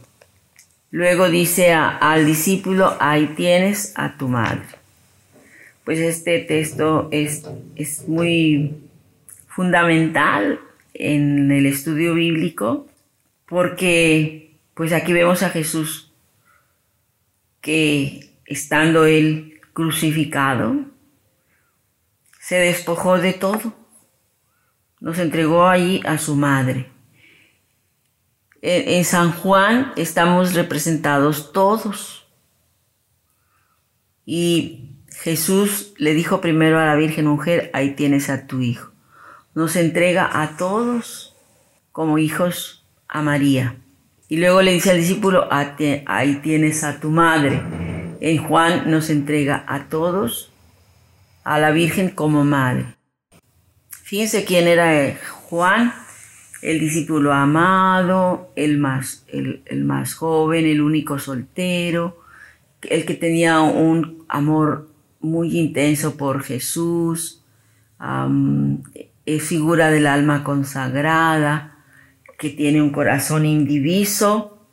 Luego 0.92 1.30
dice 1.30 1.74
al 1.74 2.26
discípulo, 2.26 2.96
ahí 3.00 3.34
tienes 3.36 3.94
a 3.96 4.18
tu 4.18 4.28
madre. 4.28 4.62
Pues 5.84 6.00
este 6.00 6.40
texto 6.40 7.08
es, 7.12 7.44
es 7.76 8.08
muy 8.08 8.76
fundamental 9.48 10.60
en 10.94 11.52
el 11.52 11.66
estudio 11.66 12.14
bíblico 12.14 12.88
porque 13.48 14.52
pues 14.76 14.94
aquí 14.94 15.14
vemos 15.14 15.44
a 15.44 15.50
Jesús 15.50 16.12
que 17.60 18.30
estando 18.46 19.06
él 19.06 19.51
crucificado 19.74 20.86
se 22.40 22.56
despojó 22.56 23.18
de 23.18 23.34
todo, 23.34 23.74
nos 25.00 25.20
entregó 25.20 25.68
allí 25.68 26.02
a 26.06 26.18
su 26.18 26.36
madre. 26.36 26.90
En, 28.62 29.04
San 29.06 29.32
Juan 29.32 29.92
estamos 29.96 30.54
representados 30.54 31.52
todos. 31.52 32.28
Y 34.26 34.98
Jesús 35.10 35.94
le 35.98 36.14
dijo 36.14 36.42
primero 36.42 36.80
a 36.80 36.86
la 36.86 36.96
Virgen 36.96 37.26
Mujer, 37.26 37.72
ahí 37.74 37.96
tienes 37.96 38.30
a 38.30 38.46
tu 38.46 38.62
hijo 38.62 38.92
nos 39.54 39.76
entrega 39.76 40.42
a 40.42 40.58
todos 40.58 41.36
como 41.92 42.18
hijos 42.18 42.86
a 43.08 43.22
María. 43.22 43.76
Y 44.30 44.38
luego 44.38 44.62
le 44.62 44.72
dice 44.72 44.92
al 44.92 44.98
discípulo, 44.98 45.50
ahí 45.52 46.40
tienes 46.42 46.84
a 46.84 47.00
tu 47.00 47.10
madre. 47.10 47.91
En 48.22 48.38
Juan 48.38 48.92
nos 48.92 49.10
entrega 49.10 49.66
a 49.68 49.90
todos, 49.90 50.52
a 51.44 51.58
la 51.58 51.72
Virgen 51.72 52.10
como 52.10 52.46
madre. 52.46 52.86
Fíjense 53.90 54.46
quién 54.46 54.68
era 54.68 55.18
Juan, 55.50 55.92
el 56.62 56.80
discípulo 56.80 57.34
amado, 57.34 58.52
el 58.56 58.78
más, 58.78 59.26
el, 59.28 59.64
más 59.86 60.14
joven, 60.14 60.68
el 60.68 60.82
único 60.82 61.18
soltero, 61.18 62.22
el 62.84 63.06
que 63.06 63.16
tenía 63.16 63.60
un 63.60 64.24
amor 64.30 64.88
muy 65.20 65.58
intenso 65.58 66.16
por 66.16 66.44
Jesús, 66.44 67.44
es 69.26 69.44
figura 69.44 69.90
del 69.90 70.06
alma 70.06 70.44
consagrada, 70.44 71.80
que 72.38 72.52
tiene 72.52 72.84
un 72.84 72.92
corazón 72.92 73.48
indiviso, 73.48 74.68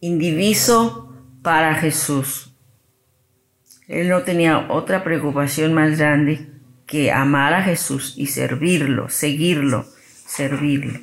indiviso 0.00 1.15
para 1.46 1.76
Jesús. 1.76 2.52
Él 3.86 4.08
no 4.08 4.22
tenía 4.22 4.66
otra 4.68 5.04
preocupación 5.04 5.74
más 5.74 5.96
grande 5.96 6.48
que 6.88 7.12
amar 7.12 7.54
a 7.54 7.62
Jesús 7.62 8.14
y 8.16 8.26
servirlo, 8.26 9.08
seguirlo, 9.10 9.86
servirle. 10.26 11.02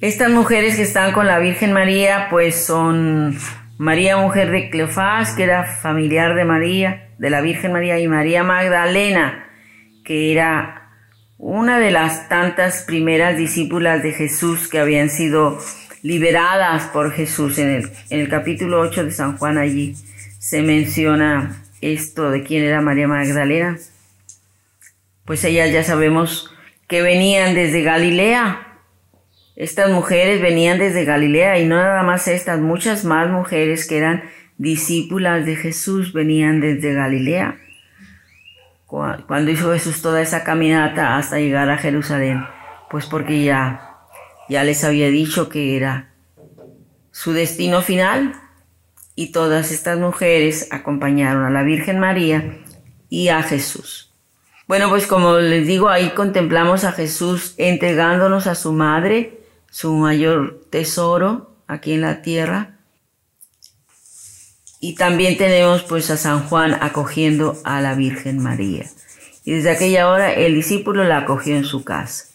Estas 0.00 0.32
mujeres 0.32 0.74
que 0.74 0.82
están 0.82 1.12
con 1.12 1.28
la 1.28 1.38
Virgen 1.38 1.72
María, 1.72 2.26
pues 2.28 2.64
son 2.64 3.38
María, 3.78 4.16
mujer 4.16 4.50
de 4.50 4.68
Cleofás, 4.68 5.34
que 5.34 5.44
era 5.44 5.62
familiar 5.62 6.34
de 6.34 6.44
María, 6.44 7.10
de 7.18 7.30
la 7.30 7.40
Virgen 7.40 7.72
María, 7.72 8.00
y 8.00 8.08
María 8.08 8.42
Magdalena, 8.42 9.46
que 10.04 10.32
era 10.32 10.90
una 11.38 11.78
de 11.78 11.92
las 11.92 12.28
tantas 12.28 12.82
primeras 12.82 13.36
discípulas 13.36 14.02
de 14.02 14.10
Jesús 14.10 14.66
que 14.66 14.80
habían 14.80 15.08
sido 15.08 15.60
liberadas 16.02 16.84
por 16.88 17.12
Jesús. 17.12 17.58
En 17.58 17.90
el, 18.10 18.28
capítulo 18.28 18.80
8 18.80 19.04
de 19.04 19.10
San 19.12 19.38
Juan 19.38 19.58
allí 19.58 19.94
se 20.38 20.62
menciona 20.62 21.64
esto 21.80 22.30
de 22.30 22.42
quién 22.42 22.64
era 22.64 22.80
María 22.80 23.08
Magdalena. 23.08 23.78
Pues 25.24 25.44
ellas 25.44 25.72
ya 25.72 25.84
sabemos 25.84 26.50
que 26.88 27.02
venían 27.02 27.54
desde 27.54 27.82
Galilea. 27.82 28.66
Estas 29.54 29.90
mujeres 29.90 30.40
venían 30.40 30.78
desde 30.78 31.04
Galilea 31.04 31.58
y 31.58 31.66
no 31.66 31.76
nada 31.76 32.02
más 32.02 32.26
estas, 32.26 32.58
muchas 32.60 33.04
más 33.04 33.30
mujeres 33.30 33.86
que 33.86 33.98
eran 33.98 34.24
discípulas 34.58 35.46
de 35.46 35.56
Jesús 35.56 36.12
venían 36.12 36.60
desde 36.60 36.94
Galilea. 36.94 37.58
Cuando 38.86 39.50
hizo 39.50 39.72
Jesús 39.72 40.02
toda 40.02 40.20
esa 40.20 40.44
caminata 40.44 41.16
hasta 41.16 41.38
llegar 41.38 41.70
a 41.70 41.78
Jerusalén, 41.78 42.44
pues 42.90 43.06
porque 43.06 43.42
ya 43.42 43.91
ya 44.48 44.64
les 44.64 44.84
había 44.84 45.08
dicho 45.08 45.48
que 45.48 45.76
era 45.76 46.12
su 47.10 47.32
destino 47.32 47.82
final 47.82 48.34
y 49.14 49.32
todas 49.32 49.70
estas 49.70 49.98
mujeres 49.98 50.68
acompañaron 50.70 51.44
a 51.44 51.50
la 51.50 51.62
Virgen 51.62 51.98
María 51.98 52.58
y 53.08 53.28
a 53.28 53.42
Jesús. 53.42 54.10
Bueno, 54.66 54.88
pues 54.88 55.06
como 55.06 55.36
les 55.36 55.66
digo, 55.66 55.88
ahí 55.88 56.10
contemplamos 56.10 56.84
a 56.84 56.92
Jesús 56.92 57.54
entregándonos 57.58 58.46
a 58.46 58.54
su 58.54 58.72
madre, 58.72 59.40
su 59.70 59.92
mayor 59.92 60.62
tesoro 60.70 61.56
aquí 61.66 61.92
en 61.92 62.00
la 62.00 62.22
tierra. 62.22 62.78
Y 64.80 64.94
también 64.94 65.36
tenemos 65.36 65.82
pues 65.82 66.10
a 66.10 66.16
San 66.16 66.48
Juan 66.48 66.78
acogiendo 66.80 67.58
a 67.64 67.80
la 67.80 67.94
Virgen 67.94 68.38
María. 68.38 68.86
Y 69.44 69.52
desde 69.52 69.70
aquella 69.70 70.08
hora 70.08 70.32
el 70.32 70.54
discípulo 70.54 71.04
la 71.04 71.18
acogió 71.18 71.54
en 71.56 71.64
su 71.64 71.84
casa. 71.84 72.31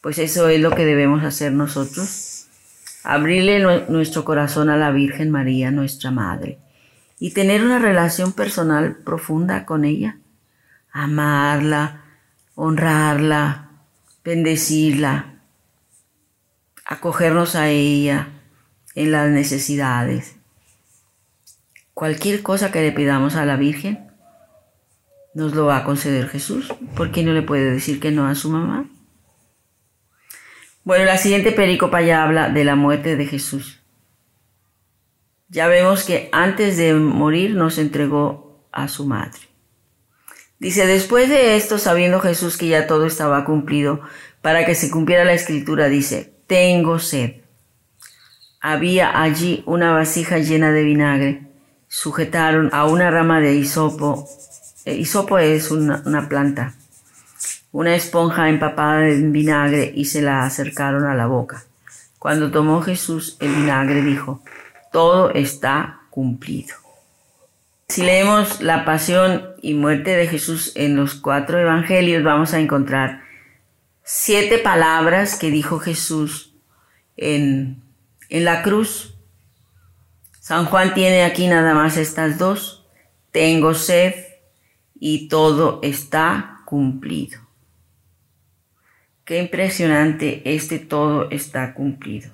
Pues 0.00 0.18
eso 0.18 0.48
es 0.48 0.60
lo 0.60 0.70
que 0.70 0.86
debemos 0.86 1.24
hacer 1.24 1.52
nosotros. 1.52 2.46
Abrirle 3.04 3.60
nuestro 3.88 4.24
corazón 4.24 4.70
a 4.70 4.76
la 4.76 4.90
Virgen 4.90 5.30
María, 5.30 5.70
nuestra 5.70 6.10
Madre, 6.10 6.58
y 7.18 7.32
tener 7.32 7.64
una 7.64 7.78
relación 7.78 8.32
personal 8.32 8.96
profunda 8.96 9.64
con 9.64 9.84
ella. 9.84 10.18
Amarla, 10.92 12.02
honrarla, 12.54 13.70
bendecirla, 14.24 15.40
acogernos 16.84 17.54
a 17.54 17.68
ella 17.68 18.28
en 18.94 19.12
las 19.12 19.30
necesidades. 19.30 20.36
Cualquier 21.94 22.42
cosa 22.42 22.70
que 22.70 22.82
le 22.82 22.92
pidamos 22.92 23.36
a 23.36 23.44
la 23.44 23.56
Virgen, 23.56 24.08
nos 25.34 25.54
lo 25.54 25.66
va 25.66 25.78
a 25.78 25.84
conceder 25.84 26.28
Jesús. 26.28 26.72
¿Por 26.96 27.12
qué 27.12 27.22
no 27.22 27.32
le 27.32 27.42
puede 27.42 27.70
decir 27.70 28.00
que 28.00 28.10
no 28.10 28.26
a 28.26 28.34
su 28.34 28.50
mamá? 28.50 28.88
Bueno, 30.88 31.04
la 31.04 31.18
siguiente 31.18 31.52
pericopa 31.52 32.00
ya 32.00 32.22
habla 32.22 32.48
de 32.48 32.64
la 32.64 32.74
muerte 32.74 33.16
de 33.16 33.26
Jesús. 33.26 33.82
Ya 35.50 35.68
vemos 35.68 36.04
que 36.04 36.30
antes 36.32 36.78
de 36.78 36.94
morir 36.94 37.54
nos 37.54 37.76
entregó 37.76 38.66
a 38.72 38.88
su 38.88 39.04
madre. 39.04 39.38
Dice, 40.58 40.86
después 40.86 41.28
de 41.28 41.56
esto, 41.56 41.76
sabiendo 41.76 42.20
Jesús 42.20 42.56
que 42.56 42.68
ya 42.68 42.86
todo 42.86 43.04
estaba 43.04 43.44
cumplido, 43.44 44.00
para 44.40 44.64
que 44.64 44.74
se 44.74 44.90
cumpliera 44.90 45.26
la 45.26 45.34
escritura, 45.34 45.90
dice, 45.90 46.32
tengo 46.46 46.98
sed. 46.98 47.42
Había 48.58 49.20
allí 49.20 49.62
una 49.66 49.92
vasija 49.92 50.38
llena 50.38 50.72
de 50.72 50.84
vinagre. 50.84 51.42
Sujetaron 51.88 52.70
a 52.72 52.86
una 52.86 53.10
rama 53.10 53.40
de 53.40 53.56
hisopo. 53.56 54.26
Eh, 54.86 54.94
hisopo 54.94 55.38
es 55.38 55.70
una, 55.70 56.02
una 56.06 56.30
planta 56.30 56.77
una 57.72 57.94
esponja 57.94 58.48
empapada 58.48 59.08
en 59.08 59.32
vinagre 59.32 59.92
y 59.94 60.06
se 60.06 60.22
la 60.22 60.44
acercaron 60.44 61.04
a 61.04 61.14
la 61.14 61.26
boca. 61.26 61.64
Cuando 62.18 62.50
tomó 62.50 62.82
Jesús 62.82 63.36
el 63.40 63.54
vinagre 63.54 64.02
dijo, 64.02 64.42
todo 64.92 65.30
está 65.30 66.00
cumplido. 66.10 66.74
Si 67.88 68.02
leemos 68.02 68.60
la 68.60 68.84
pasión 68.84 69.48
y 69.62 69.74
muerte 69.74 70.16
de 70.16 70.26
Jesús 70.26 70.72
en 70.74 70.96
los 70.96 71.14
cuatro 71.14 71.58
evangelios, 71.58 72.22
vamos 72.22 72.52
a 72.52 72.60
encontrar 72.60 73.22
siete 74.02 74.58
palabras 74.58 75.36
que 75.38 75.50
dijo 75.50 75.78
Jesús 75.78 76.54
en, 77.16 77.82
en 78.28 78.44
la 78.44 78.62
cruz. 78.62 79.14
San 80.40 80.66
Juan 80.66 80.94
tiene 80.94 81.24
aquí 81.24 81.46
nada 81.46 81.74
más 81.74 81.96
estas 81.96 82.38
dos. 82.38 82.86
Tengo 83.32 83.74
sed 83.74 84.14
y 84.98 85.28
todo 85.28 85.80
está 85.82 86.60
cumplido. 86.64 87.47
Qué 89.28 89.38
impresionante, 89.38 90.40
este 90.46 90.78
todo 90.78 91.30
está 91.30 91.74
cumplido. 91.74 92.30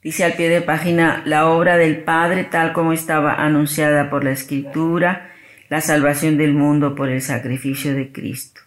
Dice 0.00 0.22
al 0.22 0.34
pie 0.34 0.48
de 0.48 0.60
página, 0.60 1.24
la 1.26 1.48
obra 1.48 1.76
del 1.76 2.04
Padre 2.04 2.44
tal 2.44 2.72
como 2.72 2.92
estaba 2.92 3.34
anunciada 3.34 4.08
por 4.08 4.22
la 4.22 4.30
Escritura, 4.30 5.32
la 5.68 5.80
salvación 5.80 6.38
del 6.38 6.54
mundo 6.54 6.94
por 6.94 7.08
el 7.08 7.20
sacrificio 7.20 7.92
de 7.92 8.12
Cristo. 8.12 8.60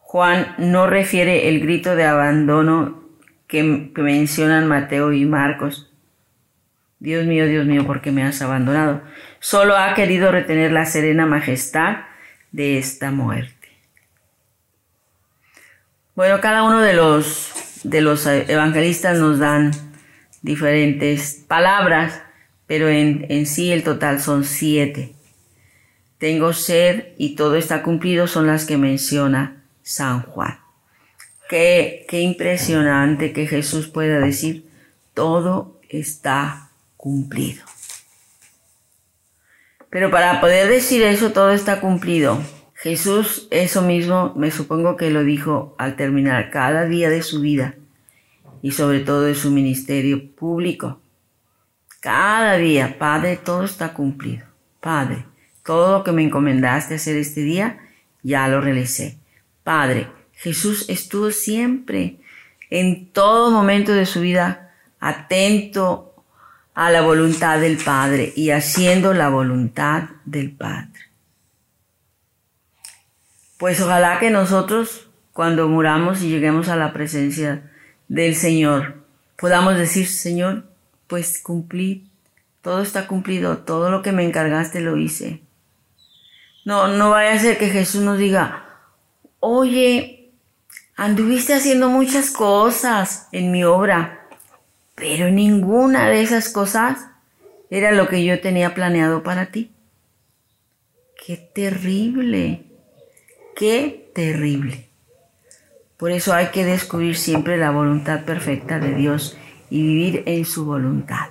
Juan 0.00 0.56
no 0.58 0.86
refiere 0.86 1.48
el 1.48 1.60
grito 1.60 1.96
de 1.96 2.04
abandono 2.04 3.02
que, 3.46 3.62
mencionan 3.62 4.68
Mateo 4.68 5.14
y 5.14 5.24
Marcos. 5.24 5.90
Dios 6.98 7.24
mío, 7.24 7.46
Dios 7.46 7.64
mío, 7.64 7.86
¿por 7.86 8.02
qué 8.02 8.12
me 8.12 8.24
has 8.24 8.42
abandonado? 8.42 9.00
Solo 9.38 9.78
ha 9.78 9.94
querido 9.94 10.30
retener 10.30 10.70
la 10.70 10.84
serena 10.84 11.24
majestad 11.24 12.00
de 12.52 12.76
esta 12.76 13.10
muerte. 13.10 13.59
Bueno, 16.20 16.42
cada 16.42 16.64
uno 16.64 16.82
de 16.82 16.92
los, 16.92 17.50
de 17.82 18.02
los 18.02 18.26
evangelistas 18.26 19.16
nos 19.16 19.38
dan 19.38 19.70
diferentes 20.42 21.42
palabras, 21.48 22.20
pero 22.66 22.90
en, 22.90 23.24
en 23.30 23.46
sí 23.46 23.72
el 23.72 23.82
total 23.82 24.20
son 24.20 24.44
siete. 24.44 25.14
Tengo 26.18 26.52
sed 26.52 27.14
y 27.16 27.36
todo 27.36 27.56
está 27.56 27.82
cumplido 27.82 28.26
son 28.26 28.46
las 28.46 28.66
que 28.66 28.76
menciona 28.76 29.62
San 29.82 30.20
Juan. 30.20 30.60
Qué, 31.48 32.04
qué 32.06 32.20
impresionante 32.20 33.32
que 33.32 33.46
Jesús 33.46 33.88
pueda 33.88 34.20
decir, 34.20 34.68
todo 35.14 35.80
está 35.88 36.68
cumplido. 36.98 37.64
Pero 39.88 40.10
para 40.10 40.42
poder 40.42 40.68
decir 40.68 41.00
eso, 41.02 41.32
todo 41.32 41.50
está 41.50 41.80
cumplido, 41.80 42.42
Jesús 42.82 43.46
eso 43.50 43.82
mismo 43.82 44.32
me 44.36 44.50
supongo 44.50 44.96
que 44.96 45.10
lo 45.10 45.22
dijo 45.22 45.74
al 45.76 45.96
terminar 45.96 46.48
cada 46.48 46.86
día 46.86 47.10
de 47.10 47.22
su 47.22 47.42
vida 47.42 47.74
y 48.62 48.72
sobre 48.72 49.00
todo 49.00 49.24
de 49.24 49.34
su 49.34 49.50
ministerio 49.50 50.34
público. 50.34 50.98
Cada 52.00 52.56
día, 52.56 52.96
Padre, 52.98 53.36
todo 53.36 53.64
está 53.64 53.92
cumplido. 53.92 54.46
Padre, 54.80 55.26
todo 55.62 55.98
lo 55.98 56.04
que 56.04 56.12
me 56.12 56.22
encomendaste 56.22 56.94
hacer 56.94 57.18
este 57.18 57.42
día, 57.42 57.80
ya 58.22 58.48
lo 58.48 58.62
realicé. 58.62 59.18
Padre, 59.62 60.08
Jesús 60.32 60.88
estuvo 60.88 61.30
siempre, 61.32 62.16
en 62.70 63.12
todo 63.12 63.50
momento 63.50 63.92
de 63.92 64.06
su 64.06 64.22
vida, 64.22 64.72
atento 65.00 66.14
a 66.72 66.90
la 66.90 67.02
voluntad 67.02 67.60
del 67.60 67.76
Padre 67.76 68.32
y 68.34 68.52
haciendo 68.52 69.12
la 69.12 69.28
voluntad 69.28 70.04
del 70.24 70.50
Padre. 70.52 71.09
Pues 73.60 73.78
ojalá 73.82 74.18
que 74.18 74.30
nosotros, 74.30 75.10
cuando 75.34 75.68
muramos 75.68 76.22
y 76.22 76.30
lleguemos 76.30 76.70
a 76.70 76.76
la 76.76 76.94
presencia 76.94 77.70
del 78.08 78.34
Señor, 78.34 79.04
podamos 79.36 79.76
decir, 79.76 80.08
Señor, 80.08 80.64
pues 81.08 81.42
cumplí, 81.42 82.08
todo 82.62 82.80
está 82.80 83.06
cumplido, 83.06 83.58
todo 83.58 83.90
lo 83.90 84.00
que 84.00 84.12
me 84.12 84.24
encargaste 84.24 84.80
lo 84.80 84.96
hice. 84.96 85.42
No, 86.64 86.88
no 86.88 87.10
vaya 87.10 87.34
a 87.34 87.38
ser 87.38 87.58
que 87.58 87.68
Jesús 87.68 88.00
nos 88.00 88.16
diga, 88.16 88.64
oye, 89.40 90.30
anduviste 90.96 91.52
haciendo 91.52 91.90
muchas 91.90 92.30
cosas 92.30 93.28
en 93.30 93.52
mi 93.52 93.62
obra, 93.64 94.26
pero 94.94 95.30
ninguna 95.30 96.08
de 96.08 96.22
esas 96.22 96.48
cosas 96.48 97.08
era 97.68 97.92
lo 97.92 98.08
que 98.08 98.24
yo 98.24 98.40
tenía 98.40 98.72
planeado 98.72 99.22
para 99.22 99.50
ti. 99.50 99.70
Qué 101.26 101.36
terrible. 101.36 102.69
Qué 103.60 104.10
terrible. 104.14 104.88
Por 105.98 106.12
eso 106.12 106.32
hay 106.32 106.46
que 106.46 106.64
descubrir 106.64 107.14
siempre 107.14 107.58
la 107.58 107.70
voluntad 107.70 108.24
perfecta 108.24 108.78
de 108.78 108.94
Dios 108.94 109.36
y 109.68 109.82
vivir 109.82 110.22
en 110.24 110.46
su 110.46 110.64
voluntad. 110.64 111.28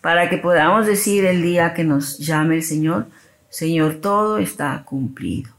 Para 0.00 0.30
que 0.30 0.38
podamos 0.38 0.86
decir 0.86 1.26
el 1.26 1.42
día 1.42 1.74
que 1.74 1.84
nos 1.84 2.16
llame 2.16 2.54
el 2.54 2.62
Señor, 2.62 3.08
Señor, 3.50 3.96
todo 3.96 4.38
está 4.38 4.82
cumplido. 4.86 5.52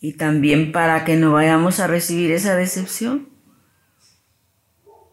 Y 0.00 0.12
también 0.12 0.70
para 0.70 1.04
que 1.04 1.16
no 1.16 1.32
vayamos 1.32 1.80
a 1.80 1.88
recibir 1.88 2.30
esa 2.30 2.54
decepción. 2.54 3.28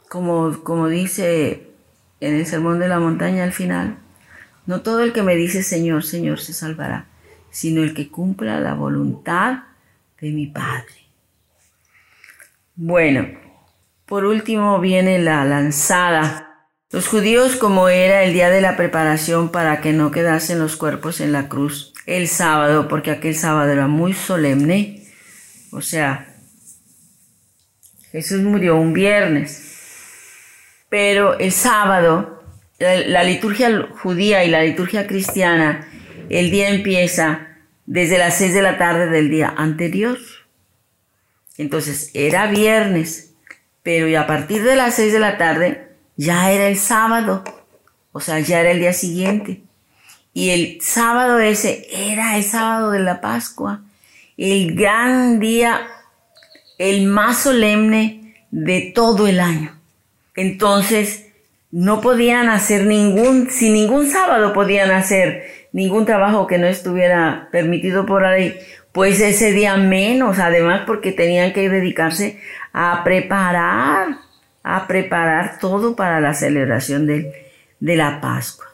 Como, 0.10 0.62
como 0.62 0.90
dice 0.90 1.72
en 2.20 2.36
el 2.36 2.46
Sermón 2.46 2.78
de 2.78 2.88
la 2.88 3.00
Montaña 3.00 3.46
al 3.46 3.52
final, 3.52 3.98
no 4.68 4.82
todo 4.82 5.00
el 5.00 5.12
que 5.12 5.24
me 5.24 5.36
dice 5.36 5.64
Señor, 5.64 6.04
Señor 6.04 6.40
se 6.40 6.54
salvará, 6.54 7.08
sino 7.52 7.84
el 7.84 7.94
que 7.94 8.10
cumpla 8.10 8.60
la 8.60 8.74
voluntad 8.74 9.64
de 10.22 10.32
mi 10.32 10.48
Padre. 10.48 11.08
Bueno, 12.76 13.28
por 14.06 14.26
último 14.26 14.80
viene 14.80 15.20
la 15.20 15.44
lanzada. 15.46 16.68
Los 16.92 17.08
judíos, 17.08 17.56
como 17.56 17.90
era 17.90 18.24
el 18.24 18.34
día 18.34 18.50
de 18.50 18.62
la 18.62 18.78
preparación 18.78 19.50
para 19.50 19.82
que 19.82 19.94
no 19.94 20.12
quedasen 20.12 20.60
los 20.60 20.78
cuerpos 20.78 21.20
en 21.20 21.32
la 21.32 21.50
cruz 21.50 21.94
el 22.06 22.30
sábado, 22.30 22.88
porque 22.88 23.12
aquel 23.12 23.36
sábado 23.36 23.70
era 23.72 23.88
muy 23.88 24.14
solemne, 24.14 25.04
o 25.72 25.82
sea, 25.82 26.34
Jesús 28.12 28.42
murió 28.42 28.78
un 28.78 28.94
viernes, 28.94 30.86
pero 30.90 31.38
el 31.38 31.52
sábado, 31.52 32.42
la, 32.80 33.24
liturgia 33.24 33.90
judía 34.02 34.46
y 34.46 34.50
la 34.50 34.64
liturgia 34.64 35.06
cristiana, 35.06 35.86
el 36.30 36.52
día 36.52 36.70
empieza 36.70 37.48
desde 37.86 38.18
las 38.18 38.38
seis 38.38 38.54
de 38.54 38.62
la 38.62 38.78
tarde 38.78 39.08
del 39.08 39.30
día 39.30 39.54
anterior. 39.56 40.18
Entonces 41.58 42.12
era 42.14 42.48
viernes, 42.48 43.34
pero 43.84 44.20
a 44.20 44.28
partir 44.28 44.64
de 44.64 44.76
las 44.76 44.96
seis 44.96 45.14
de 45.14 45.20
la 45.20 45.38
tarde 45.38 45.88
ya 46.16 46.52
era 46.52 46.68
el 46.68 46.78
sábado, 46.78 47.44
o 48.12 48.20
sea, 48.20 48.40
ya 48.40 48.60
era 48.60 48.72
el 48.72 48.80
día 48.80 48.94
siguiente. 48.94 49.62
Y 50.34 50.50
el 50.52 50.82
sábado 50.82 51.40
ese 51.40 51.88
era 51.92 52.38
el 52.38 52.44
sábado 52.44 52.92
de 52.92 53.00
la 53.00 53.22
Pascua, 53.22 53.82
el 54.36 54.76
gran 54.76 55.40
día, 55.40 55.88
el 56.78 57.08
más 57.08 57.40
solemne 57.40 58.36
de 58.52 58.92
todo 58.94 59.28
el 59.28 59.40
año. 59.40 59.80
Entonces, 60.36 61.28
no 61.72 62.02
podían 62.02 62.50
hacer 62.50 62.86
ningún, 62.86 63.50
si 63.50 63.72
ningún 63.72 64.10
sábado 64.10 64.54
podían 64.54 64.92
hacer 64.92 65.67
ningún 65.78 66.08
trabajo 66.08 66.48
que 66.48 66.58
no 66.58 66.66
estuviera 66.66 67.50
permitido 67.52 68.08
por 68.08 68.24
la 68.24 68.32
ley, 68.32 68.60
pues 68.94 69.22
ese 69.22 69.52
día 69.52 69.78
menos, 69.78 70.40
además 70.40 70.82
porque 70.88 71.12
tenían 71.12 71.54
que 71.54 71.70
dedicarse 71.70 72.42
a 72.74 73.04
preparar, 73.04 74.18
a 74.64 74.88
preparar 74.88 75.60
todo 75.60 75.96
para 75.96 76.20
la 76.20 76.34
celebración 76.34 77.06
de, 77.06 77.52
de 77.80 77.96
la 77.96 78.20
Pascua. 78.22 78.66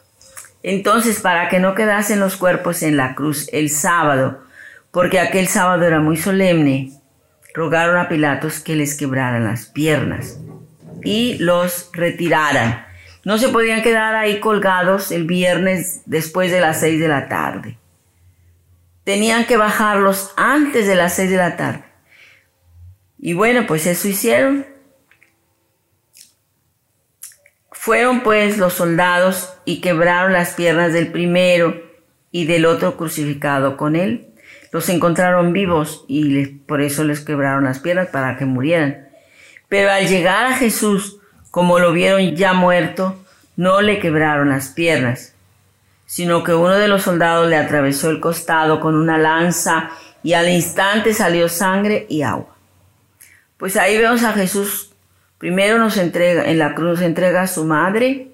Entonces, 0.62 1.20
para 1.20 1.50
que 1.50 1.60
no 1.60 1.74
quedasen 1.74 2.20
los 2.20 2.38
cuerpos 2.38 2.82
en 2.82 2.96
la 2.96 3.14
cruz 3.14 3.50
el 3.52 3.68
sábado, 3.68 4.40
porque 4.90 5.20
aquel 5.20 5.46
sábado 5.46 5.84
era 5.84 6.00
muy 6.00 6.16
solemne, 6.16 6.90
rogaron 7.52 7.98
a 7.98 8.08
Pilatos 8.08 8.60
que 8.60 8.76
les 8.76 8.96
quebraran 8.96 9.44
las 9.44 9.66
piernas 9.66 10.38
y 11.02 11.36
los 11.38 11.90
retiraran. 11.92 12.86
No 13.24 13.38
se 13.38 13.48
podían 13.48 13.82
quedar 13.82 14.14
ahí 14.14 14.40
colgados 14.40 15.10
el 15.10 15.24
viernes 15.24 16.02
después 16.06 16.50
de 16.50 16.60
las 16.60 16.80
seis 16.80 17.00
de 17.00 17.08
la 17.08 17.28
tarde 17.28 17.78
tenían 19.04 19.44
que 19.44 19.56
bajarlos 19.56 20.32
antes 20.36 20.86
de 20.86 20.96
las 20.96 21.14
seis 21.14 21.30
de 21.30 21.36
la 21.36 21.56
tarde. 21.56 21.84
Y 23.18 23.34
bueno, 23.34 23.66
pues 23.66 23.86
eso 23.86 24.08
hicieron. 24.08 24.66
Fueron 27.70 28.22
pues 28.22 28.56
los 28.56 28.72
soldados 28.72 29.54
y 29.66 29.82
quebraron 29.82 30.32
las 30.32 30.54
piernas 30.54 30.92
del 30.94 31.12
primero 31.12 31.82
y 32.30 32.46
del 32.46 32.64
otro 32.64 32.96
crucificado 32.96 33.76
con 33.76 33.94
él. 33.94 34.30
Los 34.72 34.88
encontraron 34.88 35.52
vivos 35.52 36.04
y 36.08 36.46
por 36.46 36.80
eso 36.80 37.04
les 37.04 37.20
quebraron 37.20 37.64
las 37.64 37.78
piernas 37.78 38.08
para 38.08 38.36
que 38.36 38.46
murieran. 38.46 39.08
Pero 39.68 39.90
al 39.90 40.08
llegar 40.08 40.46
a 40.46 40.56
Jesús, 40.56 41.20
como 41.54 41.78
lo 41.78 41.92
vieron 41.92 42.34
ya 42.34 42.52
muerto, 42.52 43.14
no 43.54 43.80
le 43.80 44.00
quebraron 44.00 44.48
las 44.48 44.70
piernas 44.70 45.34
sino 46.06 46.44
que 46.44 46.54
uno 46.54 46.74
de 46.74 46.88
los 46.88 47.02
soldados 47.02 47.48
le 47.48 47.56
atravesó 47.56 48.10
el 48.10 48.20
costado 48.20 48.80
con 48.80 48.94
una 48.94 49.18
lanza 49.18 49.90
y 50.22 50.34
al 50.34 50.48
instante 50.48 51.14
salió 51.14 51.48
sangre 51.48 52.06
y 52.08 52.22
agua. 52.22 52.56
Pues 53.56 53.76
ahí 53.76 53.98
vemos 53.98 54.22
a 54.22 54.32
Jesús, 54.32 54.92
primero 55.38 55.78
nos 55.78 55.96
entrega, 55.96 56.44
en 56.44 56.58
la 56.58 56.74
cruz 56.74 57.00
entrega 57.00 57.42
a 57.42 57.46
su 57.46 57.64
madre 57.64 58.28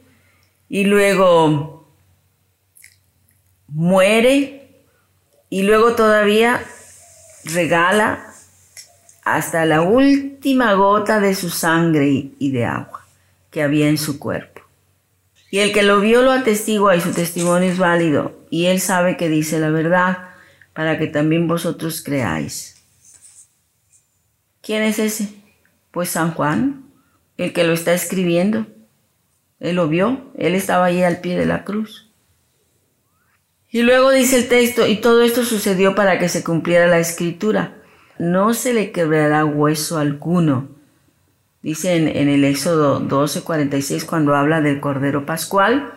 y 0.68 0.84
luego 0.84 1.88
muere 3.68 4.82
y 5.48 5.62
luego 5.62 5.94
todavía 5.94 6.60
regala 7.44 8.26
hasta 9.24 9.64
la 9.64 9.82
última 9.82 10.74
gota 10.74 11.20
de 11.20 11.34
su 11.34 11.50
sangre 11.50 12.30
y 12.38 12.50
de 12.50 12.66
agua 12.66 12.99
que 13.50 13.62
había 13.62 13.88
en 13.88 13.98
su 13.98 14.18
cuerpo. 14.18 14.62
Y 15.50 15.58
el 15.58 15.72
que 15.72 15.82
lo 15.82 16.00
vio 16.00 16.22
lo 16.22 16.30
atestigua 16.30 16.94
y 16.94 17.00
su 17.00 17.12
testimonio 17.12 17.70
es 17.70 17.78
válido, 17.78 18.38
y 18.50 18.66
él 18.66 18.80
sabe 18.80 19.16
que 19.16 19.28
dice 19.28 19.58
la 19.58 19.70
verdad, 19.70 20.30
para 20.72 20.98
que 20.98 21.08
también 21.08 21.48
vosotros 21.48 22.02
creáis. 22.02 22.76
¿Quién 24.62 24.82
es 24.82 24.98
ese? 24.98 25.28
Pues 25.90 26.10
San 26.10 26.32
Juan, 26.32 26.84
el 27.36 27.52
que 27.52 27.64
lo 27.64 27.72
está 27.72 27.92
escribiendo. 27.92 28.66
Él 29.58 29.76
lo 29.76 29.88
vio, 29.88 30.30
él 30.38 30.54
estaba 30.54 30.86
allí 30.86 31.02
al 31.02 31.20
pie 31.20 31.36
de 31.36 31.46
la 31.46 31.64
cruz. 31.64 32.10
Y 33.68 33.82
luego 33.82 34.10
dice 34.10 34.38
el 34.38 34.48
texto, 34.48 34.86
y 34.86 34.96
todo 35.00 35.22
esto 35.22 35.44
sucedió 35.44 35.94
para 35.94 36.18
que 36.18 36.28
se 36.28 36.44
cumpliera 36.44 36.86
la 36.86 37.00
escritura. 37.00 37.76
No 38.18 38.54
se 38.54 38.72
le 38.72 38.92
quebrará 38.92 39.44
hueso 39.44 39.98
alguno 39.98 40.79
Dice 41.62 41.96
en, 41.96 42.28
el 42.28 42.44
Éxodo 42.44 43.00
12:46 43.00 44.06
cuando 44.06 44.34
habla 44.34 44.60
del 44.60 44.80
Cordero 44.80 45.26
Pascual 45.26 45.92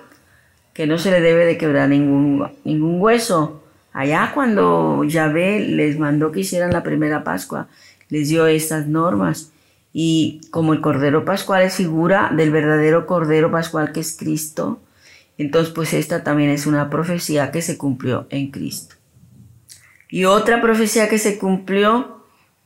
que 0.73 0.88
no 0.88 0.97
se 0.97 1.12
le 1.12 1.21
debe 1.21 1.45
de 1.45 1.58
quebrar 1.58 1.89
ningún, 1.89 2.52
ningún 2.63 2.99
hueso. 2.99 3.63
Allá 3.93 4.32
cuando 4.34 5.04
Yahvé 5.04 5.60
les 5.60 5.99
mandó 5.99 6.32
que 6.32 6.39
hicieran 6.39 6.73
la 6.73 6.82
primera 6.82 7.23
Pascua, 7.23 7.67
les 8.10 8.30
dio 8.30 8.47
estas 8.47 8.88
normas. 8.88 9.52
Y 9.93 10.41
como 10.49 10.73
el 10.73 10.82
Cordero 10.82 11.26
Pascual 11.26 11.62
es 11.62 11.76
figura 11.76 12.32
del 12.36 12.49
verdadero 12.49 13.06
Cordero 13.06 13.52
Pascual 13.52 13.91
que 13.91 13.99
es 13.99 14.17
Cristo, 14.17 14.82
entonces 15.38 15.71
pues 15.73 15.93
esta 15.93 16.23
también 16.23 16.49
es 16.49 16.65
una 16.65 16.89
profecía 16.89 17.52
que 17.52 17.62
se 17.62 17.78
cumplió 17.78 18.28
en 18.32 18.49
Cristo. 18.49 18.95
Y 20.10 20.26
otra 20.26 20.62
profecía 20.62 21.10
que 21.10 21.17
se 21.17 21.38
cumplió, 21.38 22.23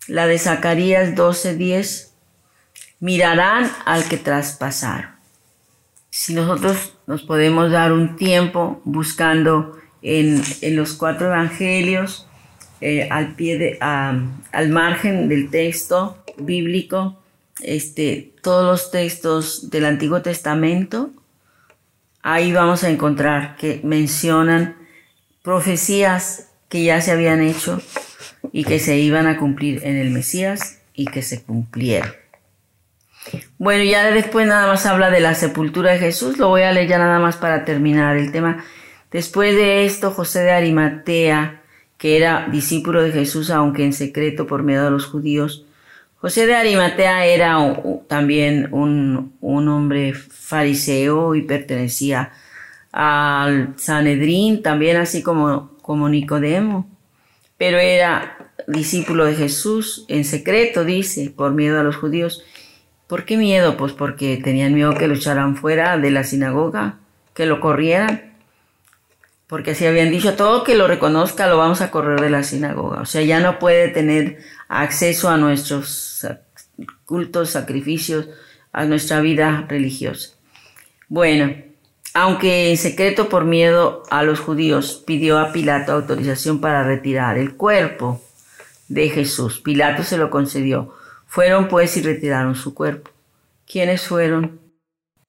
la 0.08 0.28
de 0.28 0.40
Zacarías 0.40 1.16
12:10, 1.16 2.07
mirarán 3.00 3.70
al 3.86 4.08
que 4.08 4.18
traspasaron. 4.18 5.12
Si 6.10 6.34
nosotros 6.34 6.94
nos 7.06 7.24
podemos 7.24 7.72
dar 7.72 7.92
un 7.92 8.16
tiempo 8.16 8.82
buscando 8.86 9.78
en, 10.02 10.42
los 10.76 10.94
cuatro 10.94 11.28
evangelios, 11.28 12.28
eh, 12.82 13.08
al 13.10 13.36
pie 13.36 13.58
de, 13.58 13.78
al 13.80 14.70
margen 14.70 15.30
del 15.30 15.50
texto 15.50 16.24
bíblico, 16.38 17.20
este, 17.62 18.34
todos 18.42 18.66
los 18.66 18.92
textos 18.92 19.70
del 19.70 19.86
Antiguo 19.86 20.22
Testamento, 20.22 21.12
ahí 22.22 22.52
vamos 22.52 22.84
a 22.84 22.90
encontrar 22.90 23.56
que 23.58 23.82
mencionan 23.84 24.76
profecías 25.42 26.50
que 26.70 26.84
ya 26.84 27.02
se 27.02 27.12
habían 27.12 27.42
hecho 27.42 27.82
y 28.52 28.64
que 28.64 28.80
se 28.80 28.98
iban 28.98 29.28
a 29.28 29.38
cumplir 29.38 29.86
en 29.86 29.96
el 29.96 30.12
Mesías 30.12 30.80
y 30.94 31.06
que 31.06 31.22
se 31.22 31.44
cumplieron. 31.44 32.12
Bueno, 33.58 33.84
ya 33.84 34.12
después 34.12 34.48
nada 34.48 34.68
más 34.68 34.86
habla 34.86 35.10
de 35.10 35.20
la 35.20 35.36
sepultura 35.36 35.92
de 35.92 36.00
Jesús, 36.00 36.38
lo 36.38 36.50
voy 36.50 36.62
a 36.62 36.72
leer 36.72 36.88
ya 36.88 36.98
nada 36.98 37.20
más 37.20 37.38
para 37.38 37.66
terminar 37.66 38.18
el 38.18 38.32
tema. 38.32 38.64
Después 39.12 39.56
de 39.56 39.86
esto, 39.86 40.12
José 40.12 40.42
de 40.42 40.52
Arimatea, 40.52 41.62
que 41.98 42.18
era 42.18 42.48
discípulo 42.52 43.02
de 43.02 43.12
Jesús, 43.12 43.50
aunque 43.50 43.84
en 43.84 43.94
secreto 43.94 44.48
por 44.48 44.64
miedo 44.64 44.88
a 44.88 44.92
los 44.92 45.06
judíos, 45.06 45.66
José 46.18 46.48
de 46.48 46.56
Arimatea 46.56 47.26
era 47.26 47.58
también 48.08 48.70
un, 48.72 49.34
un 49.40 49.68
hombre 49.68 50.14
fariseo 50.14 51.36
y 51.36 51.44
pertenecía 51.44 52.32
al 52.92 53.76
Sanedrín, 53.78 54.64
también 54.64 54.98
así 54.98 55.22
como, 55.22 55.78
como 55.82 56.10
Nicodemo, 56.10 56.90
pero 57.58 57.78
era 57.78 58.52
discípulo 58.68 59.26
de 59.26 59.36
Jesús 59.36 60.06
en 60.08 60.26
secreto, 60.26 60.84
dice, 60.84 61.32
por 61.36 61.54
miedo 61.54 61.80
a 61.80 61.84
los 61.84 61.96
judíos. 61.96 62.44
¿Por 63.08 63.24
qué 63.24 63.38
miedo? 63.38 63.78
Pues 63.78 63.94
porque 63.94 64.40
tenían 64.44 64.74
miedo 64.74 64.94
que 64.94 65.08
lo 65.08 65.16
echaran 65.16 65.56
fuera 65.56 65.98
de 65.98 66.12
la 66.12 66.24
sinagoga, 66.24 67.00
que 67.34 67.46
lo 67.46 67.62
corrieran. 67.62 68.34
Porque 69.48 69.76
si 69.76 69.86
habían 69.86 70.12
dicho 70.12 70.36
todo 70.36 70.66
que 70.66 70.76
lo 70.76 70.88
reconozca, 70.88 71.48
lo 71.48 71.58
vamos 71.58 71.80
a 71.80 71.90
correr 71.90 72.20
de 72.20 72.30
la 72.30 72.44
sinagoga. 72.44 73.00
O 73.00 73.06
sea, 73.06 73.22
ya 73.22 73.40
no 73.40 73.60
puede 73.60 73.88
tener 73.88 74.40
acceso 74.68 75.30
a 75.30 75.38
nuestros 75.38 76.28
cultos, 77.06 77.52
sacrificios, 77.52 78.28
a 78.74 78.84
nuestra 78.84 79.22
vida 79.22 79.66
religiosa. 79.70 80.36
Bueno, 81.08 81.56
aunque 82.14 82.72
en 82.72 82.78
secreto 82.78 83.30
por 83.30 83.46
miedo 83.46 84.04
a 84.10 84.24
los 84.24 84.42
judíos 84.42 85.02
pidió 85.08 85.40
a 85.40 85.54
Pilato 85.54 85.94
autorización 85.94 86.60
para 86.60 86.84
retirar 86.84 87.38
el 87.38 87.56
cuerpo 87.56 88.22
de 88.90 89.10
Jesús, 89.10 89.62
Pilato 89.62 90.04
se 90.04 90.18
lo 90.18 90.30
concedió 90.30 90.94
fueron 91.28 91.68
pues 91.68 91.96
y 91.98 92.02
retiraron 92.02 92.56
su 92.56 92.74
cuerpo. 92.74 93.12
¿Quiénes 93.70 94.08
fueron? 94.08 94.60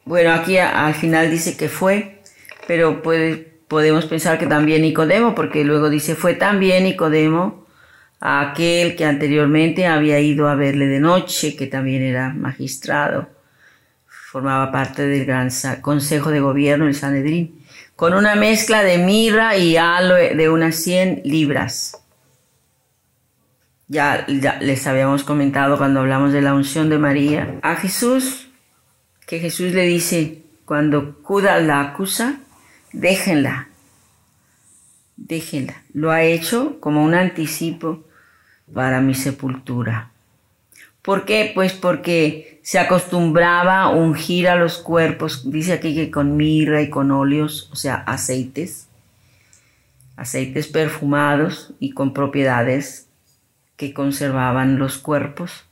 Bueno, 0.05 0.33
aquí 0.33 0.57
al 0.57 0.95
final 0.95 1.31
dice 1.31 1.57
que 1.57 1.69
fue, 1.69 2.23
pero 2.67 3.03
podemos 3.69 4.07
pensar 4.07 4.39
que 4.39 4.47
también 4.47 4.83
Nicodemo, 4.83 5.35
porque 5.35 5.65
luego 5.65 5.91
dice, 5.91 6.15
fue 6.15 6.35
también 6.35 6.85
Nicodemo 6.85 7.67
aquel 8.21 8.97
que 8.97 9.05
anteriormente 9.05 9.87
había 9.87 10.19
ido 10.19 10.49
a 10.49 10.55
verle 10.55 10.87
de 10.87 11.01
noche, 11.01 11.57
que 11.57 11.67
también 11.67 12.03
era 12.03 12.31
magistrado, 12.31 13.29
formaba 14.07 14.73
parte 14.73 15.07
del 15.07 15.27
gran 15.27 15.51
consejo 15.83 16.31
de 16.31 16.41
gobierno, 16.41 16.87
el 16.87 16.95
Sanedrín, 16.95 17.65
con 17.95 18.15
una 18.15 18.35
mezcla 18.35 18.83
de 18.83 18.99
mirra 18.99 19.57
y 19.57 19.77
aloe 19.77 20.35
de 20.35 20.49
unas 20.49 20.77
100 20.77 21.23
libras. 21.25 22.03
Ya, 23.91 24.27
les 24.29 24.87
habíamos 24.87 25.25
comentado 25.25 25.79
cuando 25.79 26.01
hablamos 26.01 26.31
de 26.35 26.43
la 26.43 26.53
unción 26.53 26.91
de 26.91 26.99
María 26.99 27.59
a 27.63 27.75
Jesús, 27.75 28.49
que 29.27 29.41
Jesús 29.41 29.73
le 29.73 29.87
dice, 29.87 30.43
cuando 30.67 31.17
Judas 31.23 31.63
la 31.65 31.81
acusa, 31.81 32.41
déjenla, 32.93 33.69
déjenla. 35.17 35.83
Lo 35.95 36.11
ha 36.11 36.23
hecho 36.23 36.79
como 36.81 37.03
un 37.03 37.15
anticipo 37.15 38.05
para 38.75 39.01
mi 39.01 39.15
sepultura. 39.15 40.11
¿Por 41.01 41.25
qué? 41.25 41.51
Pues 41.55 41.73
porque 41.73 42.61
se 42.63 42.79
acostumbraba 42.79 43.85
a 43.85 43.89
ungir 43.89 44.49
a 44.49 44.57
los 44.57 44.77
cuerpos, 44.77 45.51
dice 45.51 45.73
aquí 45.73 45.95
que 45.95 46.11
con 46.11 46.37
mirra 46.37 46.83
y 46.83 46.91
con 46.91 47.11
óleos, 47.11 47.71
o 47.73 47.77
sea, 47.77 47.95
aceites, 47.95 48.89
aceites 50.17 50.67
perfumados 50.69 51.73
y 51.81 51.93
con 51.93 52.13
propiedades 52.13 53.08
que 53.79 53.95
conservaban 53.95 54.79
los 54.79 54.99
cuerpos, 54.99 55.65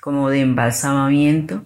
como 0.00 0.30
de 0.30 0.40
embalsamamiento. 0.40 1.62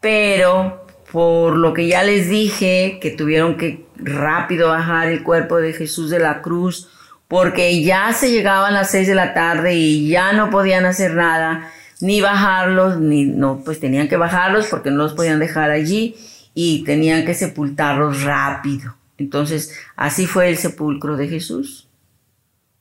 Pero 0.00 0.84
por 1.12 1.56
lo 1.56 1.74
que 1.74 1.86
ya 1.86 2.02
les 2.02 2.28
dije, 2.28 2.98
que 3.00 3.10
tuvieron 3.10 3.56
que 3.56 3.86
rápido 3.96 4.70
bajar 4.70 5.08
el 5.08 5.22
cuerpo 5.22 5.58
de 5.58 5.74
Jesús 5.74 6.10
de 6.10 6.18
la 6.18 6.42
cruz, 6.42 6.88
porque 7.28 7.82
ya 7.84 8.12
se 8.12 8.32
llegaban 8.32 8.74
las 8.74 8.90
seis 8.90 9.06
de 9.06 9.14
la 9.14 9.34
tarde 9.34 9.74
y 9.74 10.08
ya 10.08 10.32
no 10.32 10.50
podían 10.50 10.86
hacer 10.86 11.14
nada, 11.14 11.70
ni 12.00 12.20
bajarlos, 12.20 12.98
ni 12.98 13.26
no, 13.26 13.62
pues 13.64 13.78
tenían 13.78 14.08
que 14.08 14.16
bajarlos 14.16 14.66
porque 14.66 14.90
no 14.90 14.96
los 14.96 15.12
podían 15.12 15.38
dejar 15.38 15.70
allí 15.70 16.16
y 16.54 16.82
tenían 16.84 17.26
que 17.26 17.34
sepultarlos 17.34 18.22
rápido. 18.22 18.96
Entonces, 19.18 19.78
así 19.96 20.26
fue 20.26 20.48
el 20.48 20.56
sepulcro 20.56 21.16
de 21.16 21.28
Jesús. 21.28 21.88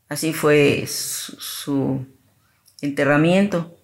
Así 0.10 0.34
fue 0.34 0.86
su, 0.88 1.36
su 1.40 2.06
enterramiento. 2.82 3.76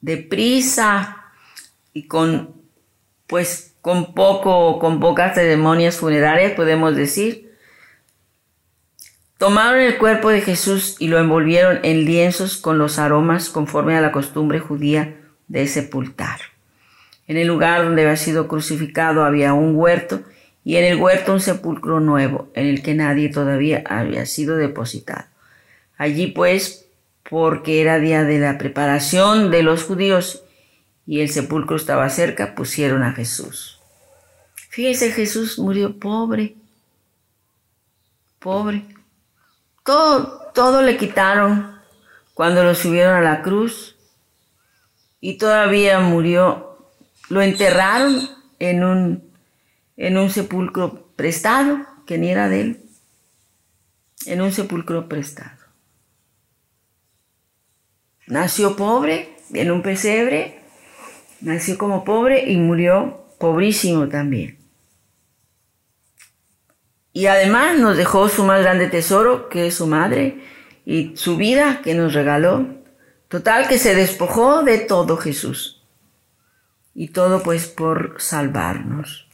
Deprisa 0.00 1.24
y 1.92 2.06
con, 2.06 2.54
pues, 3.26 3.74
con 3.80 4.14
poco, 4.14 4.78
con 4.78 5.00
pocas 5.00 5.34
ceremonias 5.34 5.96
funerarias, 5.96 6.52
podemos 6.52 6.94
decir 6.96 7.52
Tomaron 9.42 9.80
el 9.80 9.98
cuerpo 9.98 10.28
de 10.28 10.40
Jesús 10.40 10.94
y 11.00 11.08
lo 11.08 11.18
envolvieron 11.18 11.80
en 11.82 12.04
lienzos 12.04 12.58
con 12.58 12.78
los 12.78 13.00
aromas 13.00 13.48
conforme 13.48 13.96
a 13.96 14.00
la 14.00 14.12
costumbre 14.12 14.60
judía 14.60 15.16
de 15.48 15.66
sepultar. 15.66 16.38
En 17.26 17.36
el 17.36 17.48
lugar 17.48 17.82
donde 17.82 18.02
había 18.02 18.14
sido 18.16 18.46
crucificado 18.46 19.24
había 19.24 19.52
un 19.52 19.74
huerto 19.74 20.22
y 20.62 20.76
en 20.76 20.84
el 20.84 20.96
huerto 20.96 21.32
un 21.32 21.40
sepulcro 21.40 21.98
nuevo 21.98 22.52
en 22.54 22.68
el 22.68 22.84
que 22.84 22.94
nadie 22.94 23.30
todavía 23.30 23.82
había 23.84 24.26
sido 24.26 24.56
depositado. 24.56 25.24
Allí 26.02 26.26
pues, 26.26 26.88
porque 27.30 27.80
era 27.80 28.00
día 28.00 28.24
de 28.24 28.40
la 28.40 28.58
preparación 28.58 29.52
de 29.52 29.62
los 29.62 29.84
judíos 29.84 30.42
y 31.06 31.20
el 31.20 31.30
sepulcro 31.30 31.76
estaba 31.76 32.10
cerca, 32.10 32.56
pusieron 32.56 33.04
a 33.04 33.12
Jesús. 33.12 33.78
Fíjese, 34.68 35.12
Jesús 35.12 35.60
murió 35.60 36.00
pobre, 36.00 36.56
pobre. 38.40 38.82
Todo, 39.84 40.50
todo 40.52 40.82
le 40.82 40.96
quitaron 40.96 41.78
cuando 42.34 42.64
lo 42.64 42.74
subieron 42.74 43.14
a 43.14 43.20
la 43.20 43.42
cruz 43.42 43.94
y 45.20 45.38
todavía 45.38 46.00
murió. 46.00 46.78
Lo 47.28 47.42
enterraron 47.42 48.28
en 48.58 48.82
un, 48.82 49.30
en 49.96 50.18
un 50.18 50.30
sepulcro 50.30 51.12
prestado, 51.14 51.86
que 52.06 52.18
ni 52.18 52.32
era 52.32 52.48
de 52.48 52.60
él, 52.60 52.82
en 54.26 54.42
un 54.42 54.50
sepulcro 54.50 55.08
prestado. 55.08 55.61
Nació 58.26 58.76
pobre, 58.76 59.36
en 59.52 59.70
un 59.70 59.82
pesebre, 59.82 60.60
nació 61.40 61.76
como 61.76 62.04
pobre 62.04 62.50
y 62.50 62.56
murió 62.56 63.26
pobrísimo 63.38 64.08
también. 64.08 64.58
Y 67.12 67.26
además 67.26 67.78
nos 67.78 67.96
dejó 67.96 68.28
su 68.28 68.44
más 68.44 68.62
grande 68.62 68.86
tesoro, 68.86 69.48
que 69.48 69.66
es 69.66 69.74
su 69.74 69.86
madre, 69.86 70.42
y 70.86 71.16
su 71.16 71.36
vida 71.36 71.80
que 71.82 71.94
nos 71.94 72.14
regaló. 72.14 72.66
Total 73.28 73.68
que 73.68 73.78
se 73.78 73.94
despojó 73.94 74.62
de 74.62 74.78
todo 74.78 75.16
Jesús. 75.16 75.82
Y 76.94 77.08
todo 77.08 77.42
pues 77.42 77.66
por 77.66 78.16
salvarnos. 78.18 79.26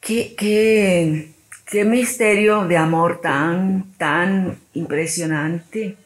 Qué, 0.00 0.34
qué, 0.36 1.32
qué 1.66 1.84
misterio 1.84 2.66
de 2.66 2.76
amor 2.76 3.20
tan, 3.20 3.92
tan 3.96 4.58
impresionante. 4.74 5.96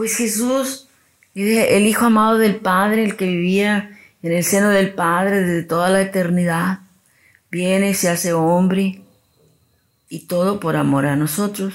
Pues 0.00 0.16
Jesús, 0.16 0.88
el 1.34 1.86
Hijo 1.86 2.06
amado 2.06 2.38
del 2.38 2.56
Padre, 2.56 3.04
el 3.04 3.16
que 3.16 3.26
vivía 3.26 3.98
en 4.22 4.32
el 4.32 4.44
seno 4.44 4.70
del 4.70 4.94
Padre 4.94 5.42
desde 5.42 5.62
toda 5.62 5.90
la 5.90 6.00
eternidad, 6.00 6.78
viene, 7.50 7.92
se 7.92 8.08
hace 8.08 8.32
hombre 8.32 9.02
y 10.08 10.20
todo 10.20 10.58
por 10.58 10.76
amor 10.76 11.04
a 11.04 11.16
nosotros. 11.16 11.74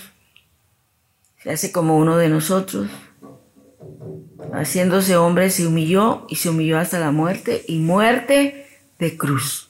Se 1.44 1.52
hace 1.52 1.72
como 1.72 2.00
uno 2.00 2.18
de 2.18 2.30
nosotros. 2.30 2.90
Haciéndose 4.52 5.18
hombre 5.18 5.52
se 5.52 5.68
humilló 5.68 6.26
y 6.28 6.38
se 6.38 6.50
humilló 6.50 6.80
hasta 6.80 6.98
la 6.98 7.12
muerte 7.12 7.64
y 7.68 7.78
muerte 7.78 8.66
de 8.98 9.18
cruz, 9.18 9.70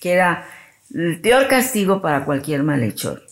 que 0.00 0.12
era 0.12 0.46
el 0.94 1.20
peor 1.20 1.48
castigo 1.48 2.00
para 2.00 2.24
cualquier 2.24 2.62
malhechor. 2.62 3.26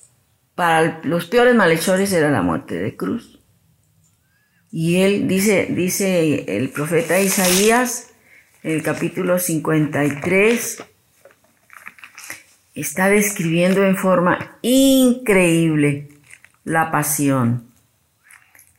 Para 0.57 1.01
los 1.05 1.27
peores 1.27 1.55
malhechores 1.55 2.13
era 2.13 2.33
la 2.33 2.43
muerte 2.43 2.75
de 2.75 2.97
cruz. 2.97 3.39
Y 4.77 5.03
él 5.03 5.29
dice, 5.29 5.69
dice 5.71 6.57
el 6.57 6.69
profeta 6.69 7.21
Isaías, 7.21 8.09
el 8.65 8.83
capítulo 8.83 9.39
53, 9.39 10.83
está 12.75 13.09
describiendo 13.09 13.85
en 13.85 13.97
forma 13.97 14.59
increíble 14.63 16.09
la 16.65 16.91
pasión. 16.91 17.71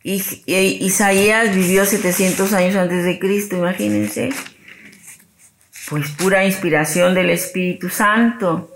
Y, 0.04 0.22
Isaías 0.46 1.56
vivió 1.56 1.86
700 1.86 2.52
años 2.52 2.76
antes 2.76 3.06
de 3.06 3.18
Cristo, 3.18 3.56
imagínense. 3.56 4.32
Pues 5.88 6.10
pura 6.10 6.46
inspiración 6.46 7.14
del 7.14 7.30
Espíritu 7.30 7.88
Santo. 7.88 8.70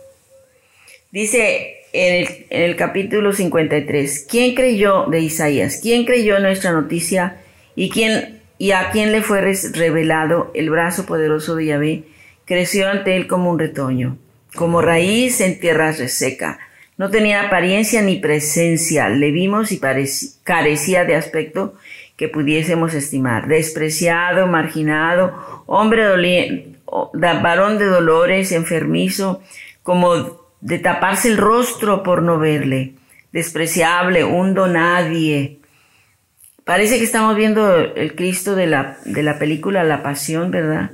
Dice 1.11 1.78
en 1.93 2.15
el, 2.15 2.45
en 2.49 2.61
el 2.63 2.75
capítulo 2.75 3.33
53, 3.33 4.27
¿quién 4.29 4.55
creyó 4.55 5.05
de 5.05 5.21
Isaías? 5.21 5.79
¿Quién 5.81 6.05
creyó 6.05 6.39
nuestra 6.39 6.71
noticia? 6.71 7.37
¿Y, 7.75 7.89
quién, 7.89 8.41
y 8.57 8.71
a 8.71 8.91
quién 8.91 9.11
le 9.11 9.21
fue 9.21 9.41
revelado 9.41 10.51
el 10.53 10.69
brazo 10.69 11.05
poderoso 11.05 11.55
de 11.55 11.65
Yahvé? 11.65 12.03
Creció 12.45 12.89
ante 12.89 13.15
él 13.15 13.27
como 13.27 13.51
un 13.51 13.59
retoño 13.59 14.17
como 14.55 14.81
raíz 14.81 15.41
en 15.41 15.59
tierra 15.59 15.91
reseca. 15.91 16.59
No 16.97 17.09
tenía 17.09 17.43
apariencia 17.43 18.01
ni 18.01 18.17
presencia, 18.17 19.09
le 19.09 19.31
vimos 19.31 19.71
y 19.71 19.79
carecía 19.79 21.05
de 21.05 21.15
aspecto 21.15 21.75
que 22.17 22.27
pudiésemos 22.27 22.93
estimar. 22.93 23.47
Despreciado, 23.47 24.47
marginado, 24.47 25.63
hombre 25.65 26.03
doliente, 26.03 26.77
varón 27.13 27.77
de 27.77 27.85
dolores, 27.85 28.51
enfermizo, 28.51 29.41
como 29.81 30.38
de 30.61 30.79
taparse 30.79 31.29
el 31.29 31.37
rostro 31.37 32.03
por 32.03 32.21
no 32.21 32.39
verle. 32.39 32.95
Despreciable, 33.31 34.23
un 34.23 34.53
nadie. 34.53 35.59
Parece 36.63 36.97
que 36.97 37.03
estamos 37.03 37.35
viendo 37.35 37.75
el 37.75 38.15
Cristo 38.15 38.55
de 38.55 38.67
la, 38.67 38.97
de 39.05 39.23
la 39.23 39.39
película 39.39 39.83
La 39.83 40.03
Pasión, 40.03 40.51
¿verdad? 40.51 40.91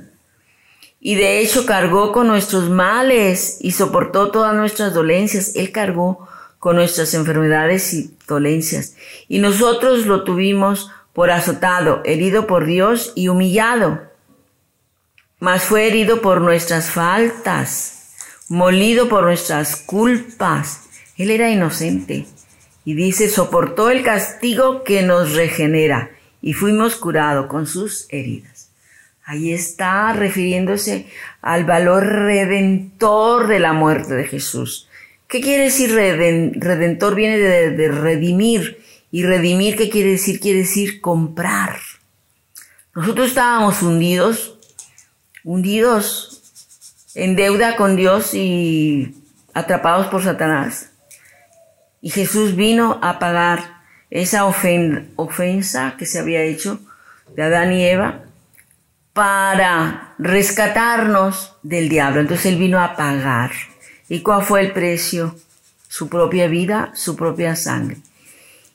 Y 1.00 1.14
de 1.14 1.40
hecho 1.40 1.66
cargó 1.66 2.12
con 2.12 2.26
nuestros 2.26 2.70
males 2.70 3.58
y 3.60 3.72
soportó 3.72 4.30
todas 4.30 4.54
nuestras 4.54 4.94
dolencias. 4.94 5.54
Él 5.54 5.70
cargó 5.72 6.26
con 6.58 6.76
nuestras 6.76 7.14
enfermedades 7.14 7.92
y 7.94 8.16
dolencias. 8.26 8.96
Y 9.28 9.38
nosotros 9.38 10.06
lo 10.06 10.24
tuvimos 10.24 10.90
por 11.12 11.30
azotado, 11.30 12.02
herido 12.04 12.46
por 12.46 12.66
Dios 12.66 13.12
y 13.14 13.28
humillado. 13.28 14.02
Mas 15.38 15.64
fue 15.64 15.86
herido 15.86 16.20
por 16.22 16.40
nuestras 16.40 16.90
faltas, 16.90 17.95
molido 18.48 19.08
por 19.08 19.24
nuestras 19.24 19.76
culpas. 19.76 20.82
Él 21.16 21.30
era 21.30 21.50
inocente. 21.50 22.26
Y 22.84 22.94
dice, 22.94 23.28
soportó 23.28 23.90
el 23.90 24.02
castigo 24.02 24.84
que 24.84 25.02
nos 25.02 25.32
regenera 25.32 26.10
y 26.40 26.52
fuimos 26.52 26.94
curados 26.94 27.46
con 27.46 27.66
sus 27.66 28.06
heridas. 28.10 28.70
Ahí 29.24 29.52
está 29.52 30.12
refiriéndose 30.12 31.08
al 31.42 31.64
valor 31.64 32.06
redentor 32.06 33.48
de 33.48 33.58
la 33.58 33.72
muerte 33.72 34.14
de 34.14 34.24
Jesús. 34.24 34.88
¿Qué 35.26 35.40
quiere 35.40 35.64
decir 35.64 35.92
redentor? 35.92 37.16
Viene 37.16 37.38
de, 37.38 37.88
redimir. 37.88 38.84
Y 39.10 39.24
redimir, 39.24 39.76
¿qué 39.76 39.90
quiere 39.90 40.10
decir? 40.10 40.38
Quiere 40.38 40.60
decir 40.60 41.00
comprar. 41.00 41.80
Nosotros 42.94 43.28
estábamos 43.28 43.82
hundidos, 43.82 44.58
hundidos 45.42 46.35
en 47.16 47.34
deuda 47.34 47.76
con 47.76 47.96
Dios 47.96 48.34
y 48.34 49.16
atrapados 49.54 50.06
por 50.06 50.22
Satanás. 50.22 50.90
Y 52.00 52.10
Jesús 52.10 52.54
vino 52.54 53.00
a 53.02 53.18
pagar 53.18 53.80
esa 54.10 54.44
ofensa 54.44 55.94
que 55.98 56.06
se 56.06 56.20
había 56.20 56.42
hecho 56.42 56.78
de 57.34 57.42
Adán 57.42 57.72
y 57.72 57.84
Eva 57.84 58.20
para 59.12 60.14
rescatarnos 60.18 61.56
del 61.62 61.88
diablo. 61.88 62.20
Entonces 62.20 62.46
Él 62.46 62.58
vino 62.58 62.80
a 62.80 62.94
pagar. 62.96 63.50
¿Y 64.08 64.20
cuál 64.20 64.42
fue 64.44 64.60
el 64.60 64.72
precio? 64.72 65.34
Su 65.88 66.08
propia 66.08 66.46
vida, 66.46 66.92
su 66.94 67.16
propia 67.16 67.56
sangre. 67.56 67.96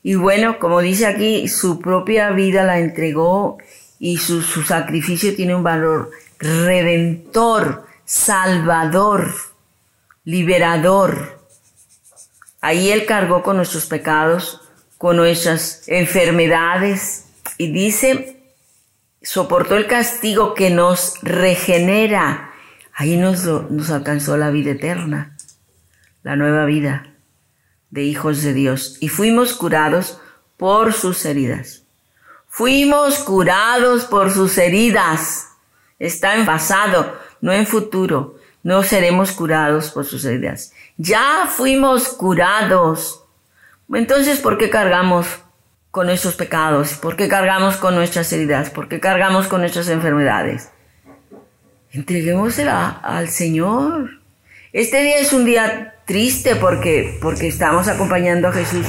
Y 0.04 0.16
bueno, 0.16 0.58
como 0.58 0.82
dice 0.82 1.06
aquí, 1.06 1.48
su 1.48 1.80
propia 1.80 2.32
vida 2.32 2.64
la 2.64 2.80
entregó 2.80 3.60
y 4.00 4.18
su, 4.18 4.42
sacrificio 4.42 5.36
tiene 5.36 5.54
un 5.54 5.62
valor 5.62 6.10
redentor, 6.40 7.86
salvador, 8.12 9.34
liberador. 10.26 11.48
Ahí 12.60 12.92
Él 12.92 13.06
cargó 13.06 13.42
con 13.42 13.56
nuestros 13.56 13.86
pecados, 13.86 14.60
con 14.98 15.16
nuestras 15.16 15.88
enfermedades 15.88 17.28
y 17.58 17.72
dice, 17.72 18.44
soportó 19.22 19.78
el 19.78 19.88
castigo 19.88 20.56
que 20.56 20.70
nos 20.70 21.20
regenera. 21.22 22.52
Ahí 22.94 23.16
nos, 23.16 23.46
nos 23.46 23.90
alcanzó 23.92 24.36
la 24.36 24.50
vida 24.50 24.72
eterna, 24.72 25.38
la 26.22 26.36
nueva 26.36 26.66
vida 26.66 27.14
de 27.92 28.04
hijos 28.04 28.44
de 28.44 28.54
Dios 28.54 28.98
y 29.00 29.08
fuimos 29.08 29.54
curados 29.54 30.20
por 30.58 30.92
sus 30.92 31.24
heridas. 31.24 31.84
Fuimos 32.50 33.20
curados 33.20 34.04
por 34.04 34.32
sus 34.32 34.58
heridas. 34.58 35.48
Está 35.98 36.36
en 36.36 36.46
pasado, 36.46 37.18
no 37.42 37.52
en 37.52 37.66
futuro. 37.66 38.38
No 38.64 38.84
seremos 38.84 39.32
curados 39.32 39.90
por 39.90 40.06
sus 40.06 40.24
heridas. 40.24 40.74
Ya 40.98 41.48
fuimos 41.48 42.10
curados. 42.10 43.24
Entonces, 43.92 44.40
¿por 44.40 44.58
qué 44.58 44.70
cargamos 44.70 45.28
con 45.90 46.08
nuestros 46.08 46.36
pecados? 46.36 46.94
¿Por 46.94 47.16
qué 47.16 47.28
cargamos 47.28 47.78
con 47.78 47.96
nuestras 47.96 48.32
heridas? 48.32 48.70
¿Por 48.70 48.88
qué 48.88 49.00
cargamos 49.00 49.48
con 49.48 49.62
nuestras 49.62 49.90
enfermedades? 49.90 50.70
Entreguémosela 51.92 52.90
al 52.90 53.30
Señor. 53.30 54.22
Este 54.72 55.02
día 55.04 55.18
es 55.18 55.34
un 55.34 55.44
día 55.44 55.96
triste 56.06 56.56
porque, 56.56 57.18
porque 57.22 57.48
estamos 57.48 57.88
acompañando 57.88 58.48
a 58.48 58.54
Jesús 58.54 58.86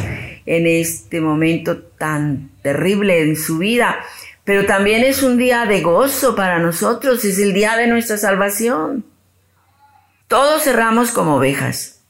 en 0.46 0.66
este 0.66 1.20
momento 1.20 1.78
tan 1.78 2.50
terrible 2.62 3.22
en 3.22 3.36
su 3.36 3.58
vida, 3.58 3.98
pero 4.44 4.66
también 4.66 5.04
es 5.04 5.22
un 5.22 5.38
día 5.38 5.66
de 5.66 5.82
gozo 5.82 6.34
para 6.34 6.58
nosotros, 6.58 7.24
es 7.24 7.38
el 7.38 7.52
día 7.52 7.76
de 7.76 7.86
nuestra 7.86 8.16
salvación. 8.18 9.04
Todos 10.26 10.62
cerramos 10.62 11.10
como 11.10 11.36
ovejas. 11.36 12.00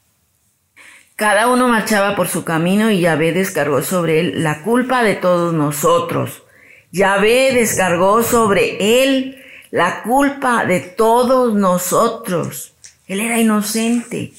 Cada 1.15 1.47
uno 1.47 1.67
marchaba 1.67 2.15
por 2.15 2.27
su 2.27 2.43
camino 2.43 2.89
y 2.89 3.01
Yahvé 3.01 3.33
descargó 3.33 3.83
sobre 3.83 4.19
él 4.19 4.43
la 4.43 4.63
culpa 4.63 5.03
de 5.03 5.15
todos 5.15 5.53
nosotros. 5.53 6.43
Yahvé 6.91 7.53
descargó 7.53 8.23
sobre 8.23 9.03
él 9.03 9.43
la 9.69 10.03
culpa 10.03 10.65
de 10.65 10.79
todos 10.79 11.53
nosotros. 11.53 12.73
Él 13.07 13.19
era 13.19 13.39
inocente 13.39 14.33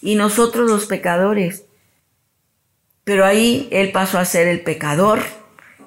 y 0.00 0.14
nosotros 0.14 0.70
los 0.70 0.86
pecadores. 0.86 1.64
Pero 3.04 3.24
ahí 3.24 3.68
Él 3.70 3.90
pasó 3.92 4.18
a 4.18 4.24
ser 4.24 4.48
el 4.48 4.60
pecador 4.60 5.20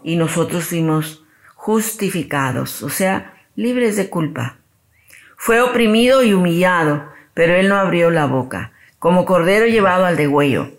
y 0.03 0.15
nosotros 0.15 0.65
fuimos 0.65 1.20
justificados, 1.61 2.81
o 2.81 2.89
sea, 2.89 3.35
libres 3.55 3.95
de 3.95 4.09
culpa. 4.09 4.57
Fue 5.37 5.61
oprimido 5.61 6.23
y 6.23 6.33
humillado, 6.33 7.05
pero 7.35 7.53
Él 7.53 7.69
no 7.69 7.75
abrió 7.75 8.09
la 8.09 8.25
boca, 8.25 8.71
como 8.97 9.25
cordero 9.25 9.67
llevado 9.67 10.05
al 10.05 10.17
degüello. 10.17 10.71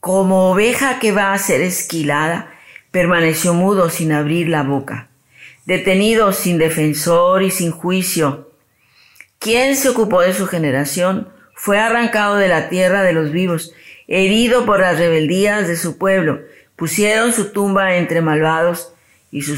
Como 0.00 0.50
oveja 0.50 0.98
que 0.98 1.12
va 1.12 1.32
a 1.32 1.38
ser 1.38 1.62
esquilada, 1.62 2.52
permaneció 2.90 3.54
mudo 3.54 3.88
sin 3.88 4.12
abrir 4.12 4.50
la 4.50 4.62
boca, 4.62 5.08
detenido 5.64 6.34
sin 6.34 6.58
defensor 6.58 7.42
y 7.42 7.50
sin 7.50 7.70
juicio. 7.70 8.50
¿Quién 9.38 9.76
se 9.76 9.88
ocupó 9.88 10.20
de 10.20 10.34
su 10.34 10.46
generación? 10.46 11.32
Fue 11.54 11.78
arrancado 11.78 12.36
de 12.36 12.48
la 12.48 12.68
tierra 12.68 13.02
de 13.02 13.14
los 13.14 13.32
vivos 13.32 13.72
herido 14.08 14.66
por 14.66 14.80
las 14.80 14.98
rebeldías 14.98 15.66
de 15.68 15.76
su 15.76 15.96
pueblo. 15.96 16.42
Pusieron 16.76 17.32
su 17.32 17.50
tumba 17.50 17.94
entre 17.94 18.20
malvados 18.20 18.91
y 19.32 19.42
su 19.42 19.56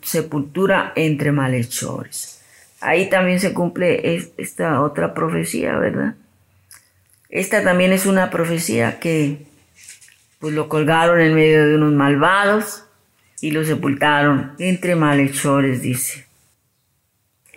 sepultura 0.00 0.92
entre 0.96 1.32
malhechores. 1.32 2.40
Ahí 2.80 3.10
también 3.10 3.40
se 3.40 3.52
cumple 3.52 4.30
esta 4.38 4.80
otra 4.80 5.12
profecía, 5.12 5.76
¿verdad? 5.76 6.14
Esta 7.28 7.62
también 7.62 7.92
es 7.92 8.06
una 8.06 8.30
profecía 8.30 9.00
que 9.00 9.46
pues 10.38 10.54
lo 10.54 10.68
colgaron 10.68 11.20
en 11.20 11.34
medio 11.34 11.66
de 11.66 11.74
unos 11.74 11.92
malvados 11.92 12.84
y 13.40 13.50
lo 13.50 13.64
sepultaron 13.64 14.52
entre 14.60 14.94
malhechores, 14.94 15.82
dice. 15.82 16.26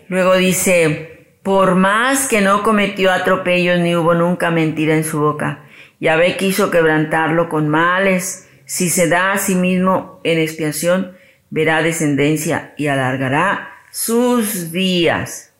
Luego 0.08 0.36
dice, 0.36 1.38
por 1.44 1.76
más 1.76 2.28
que 2.28 2.42
no 2.42 2.64
cometió 2.64 3.12
atropellos 3.12 3.80
ni 3.80 3.96
hubo 3.96 4.16
nunca 4.16 4.50
mentira 4.50 4.96
en 4.96 5.04
su 5.04 5.20
boca, 5.20 5.64
Yahvé 6.00 6.38
quiso 6.38 6.72
quebrantarlo 6.72 7.48
con 7.48 7.70
males. 7.70 8.48
Si 8.66 8.90
se 8.90 9.08
da 9.08 9.34
a 9.34 9.38
sí 9.38 9.54
mismo 9.54 10.20
en 10.24 10.40
expiación, 10.40 11.16
verá 11.52 11.84
descendencia 11.84 12.74
y 12.78 12.88
alargará 12.88 13.76
sus 13.92 14.72
días. 14.72 15.54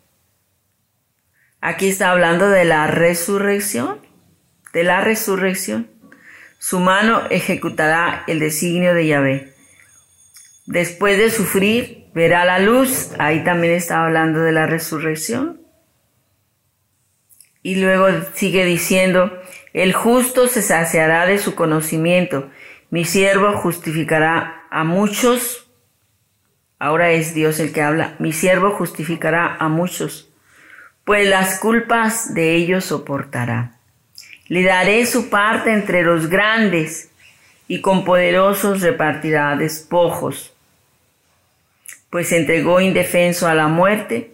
Aquí 1.60 1.90
está 1.90 2.10
hablando 2.10 2.50
de 2.50 2.66
la 2.66 2.88
resurrección, 2.88 4.00
de 4.74 4.84
la 4.84 5.02
resurrección. 5.02 5.92
Su 6.58 6.80
mano 6.80 7.22
ejecutará 7.30 8.24
el 8.26 8.40
designio 8.40 8.96
de 8.96 9.06
Yahvé. 9.06 9.54
Después 10.66 11.18
de 11.20 11.30
sufrir, 11.30 12.08
verá 12.16 12.46
la 12.46 12.60
luz. 12.60 13.12
Ahí 13.20 13.44
también 13.44 13.74
está 13.74 14.04
hablando 14.04 14.40
de 14.40 14.54
la 14.54 14.66
resurrección. 14.66 15.62
Y 17.64 17.76
luego 17.76 18.08
sigue 18.34 18.66
diciendo, 18.66 19.32
el 19.74 19.94
justo 19.94 20.48
se 20.48 20.62
saciará 20.62 21.26
de 21.26 21.38
su 21.38 21.54
conocimiento. 21.54 22.50
Mi 22.90 23.06
siervo 23.06 23.54
justificará 23.58 24.64
a 24.72 24.84
muchos. 24.84 25.61
Ahora 26.82 27.12
es 27.12 27.36
Dios 27.36 27.60
el 27.60 27.74
que 27.74 27.84
habla. 27.84 28.16
Mi 28.18 28.34
siervo 28.34 28.72
justificará 28.72 29.56
a 29.56 29.70
muchos, 29.70 30.32
pues 31.06 31.28
las 31.28 31.60
culpas 31.60 32.34
de 32.34 32.56
ellos 32.56 32.86
soportará. 32.86 33.78
Le 34.48 34.64
daré 34.64 35.06
su 35.06 35.30
parte 35.30 35.72
entre 35.72 36.02
los 36.02 36.28
grandes 36.28 37.12
y 37.68 37.82
con 37.82 38.04
poderosos 38.04 38.82
repartirá 38.82 39.56
despojos, 39.56 40.56
pues 42.10 42.32
entregó 42.32 42.82
indefenso 42.82 43.48
a 43.48 43.54
la 43.54 43.68
muerte 43.68 44.32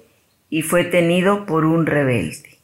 y 0.49 0.61
fue 0.61 0.85
tenido 0.85 1.45
por 1.45 1.65
un 1.65 1.85
rebelde 1.85 2.57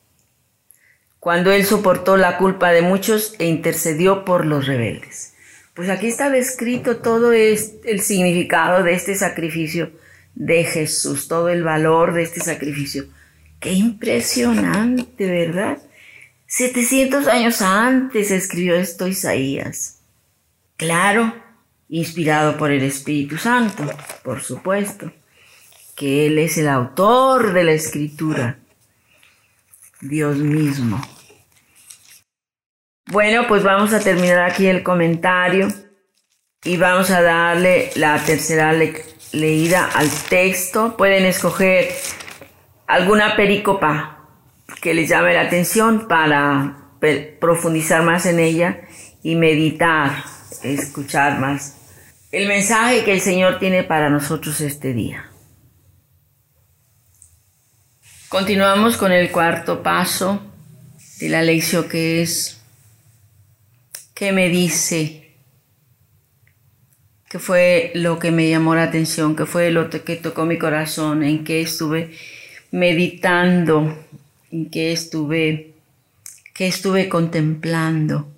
cuando 1.24 1.54
él 1.54 1.64
soportó 1.64 2.18
la 2.18 2.38
culpa 2.38 2.72
de 2.74 2.82
muchos 2.82 3.36
e 3.40 3.46
intercedió 3.46 4.26
por 4.26 4.46
los 4.46 4.68
rebeldes. 4.68 5.33
Pues 5.74 5.90
aquí 5.90 6.08
está 6.08 6.30
descrito 6.30 6.98
todo 6.98 7.34
el 7.34 8.02
significado 8.02 8.84
de 8.84 8.94
este 8.94 9.16
sacrificio 9.16 9.92
de 10.36 10.64
Jesús, 10.64 11.28
todo 11.28 11.50
el 11.50 11.64
valor 11.64 12.14
de 12.14 12.24
este 12.24 12.42
sacrificio. 12.42 13.06
Qué 13.60 13.72
impresionante, 13.72 15.26
¿verdad? 15.26 15.80
700 16.48 17.28
años 17.28 17.62
antes 17.62 18.30
escribió 18.30 18.76
esto 18.76 19.08
Isaías. 19.08 20.00
Claro, 20.78 21.34
inspirado 21.90 22.58
por 22.58 22.72
el 22.72 22.84
Espíritu 22.84 23.38
Santo, 23.38 23.90
por 24.24 24.42
supuesto, 24.42 25.12
que 25.96 26.28
Él 26.28 26.38
es 26.40 26.58
el 26.58 26.68
autor 26.68 27.54
de 27.54 27.64
la 27.64 27.72
escritura. 27.72 28.60
Dios 30.02 30.38
mismo. 30.38 31.02
Bueno, 33.08 33.48
pues 33.48 33.64
vamos 33.64 33.94
a 33.94 34.00
terminar 34.00 34.40
aquí 34.40 34.68
el 34.68 34.84
comentario 34.84 35.68
y 36.64 36.78
vamos 36.78 37.12
a 37.12 37.22
darle 37.22 37.92
la 37.96 38.18
tercera 38.24 38.74
leída 39.32 39.90
al 39.94 40.10
texto. 40.30 40.96
Pueden 40.98 41.26
escoger 41.26 41.90
alguna 42.88 43.36
pericopa 43.36 44.30
que 44.82 44.94
les 44.94 45.10
llame 45.10 45.34
la 45.34 45.42
atención 45.42 46.08
para 46.08 46.78
profundizar 47.40 48.02
más 48.04 48.26
en 48.26 48.40
ella 48.40 48.82
y 49.22 49.36
meditar, 49.36 50.24
escuchar 50.64 51.40
más 51.40 51.80
el 52.34 52.48
mensaje 52.48 53.04
que 53.04 53.14
el 53.14 53.22
Señor 53.22 53.60
tiene 53.60 53.84
para 53.84 54.10
nosotros 54.10 54.60
este 54.60 54.92
día. 54.92 55.30
Continuamos 58.28 58.98
con 58.98 59.12
el 59.12 59.32
cuarto 59.32 59.84
paso 59.84 60.42
de 61.20 61.30
la 61.30 61.44
lección 61.44 61.88
que 61.88 62.24
es 62.24 62.63
¿Qué 64.24 64.32
me 64.32 64.48
dice? 64.48 65.36
¿Qué 67.30 67.40
fue 67.40 67.92
lo 67.94 68.20
que 68.20 68.32
me 68.32 68.50
llamó 68.50 68.74
la 68.74 68.84
atención? 68.84 69.36
¿Qué 69.36 69.46
fue 69.46 69.70
lo 69.70 69.90
que 69.90 70.16
tocó 70.16 70.46
mi 70.46 70.58
corazón? 70.58 71.24
¿En 71.24 71.44
qué 71.44 71.60
estuve 71.60 72.16
meditando? 72.72 74.02
¿En 74.50 74.70
qué 74.70 74.94
estuve, 74.94 75.74
qué 76.54 76.68
estuve 76.68 77.10
contemplando? 77.10 78.32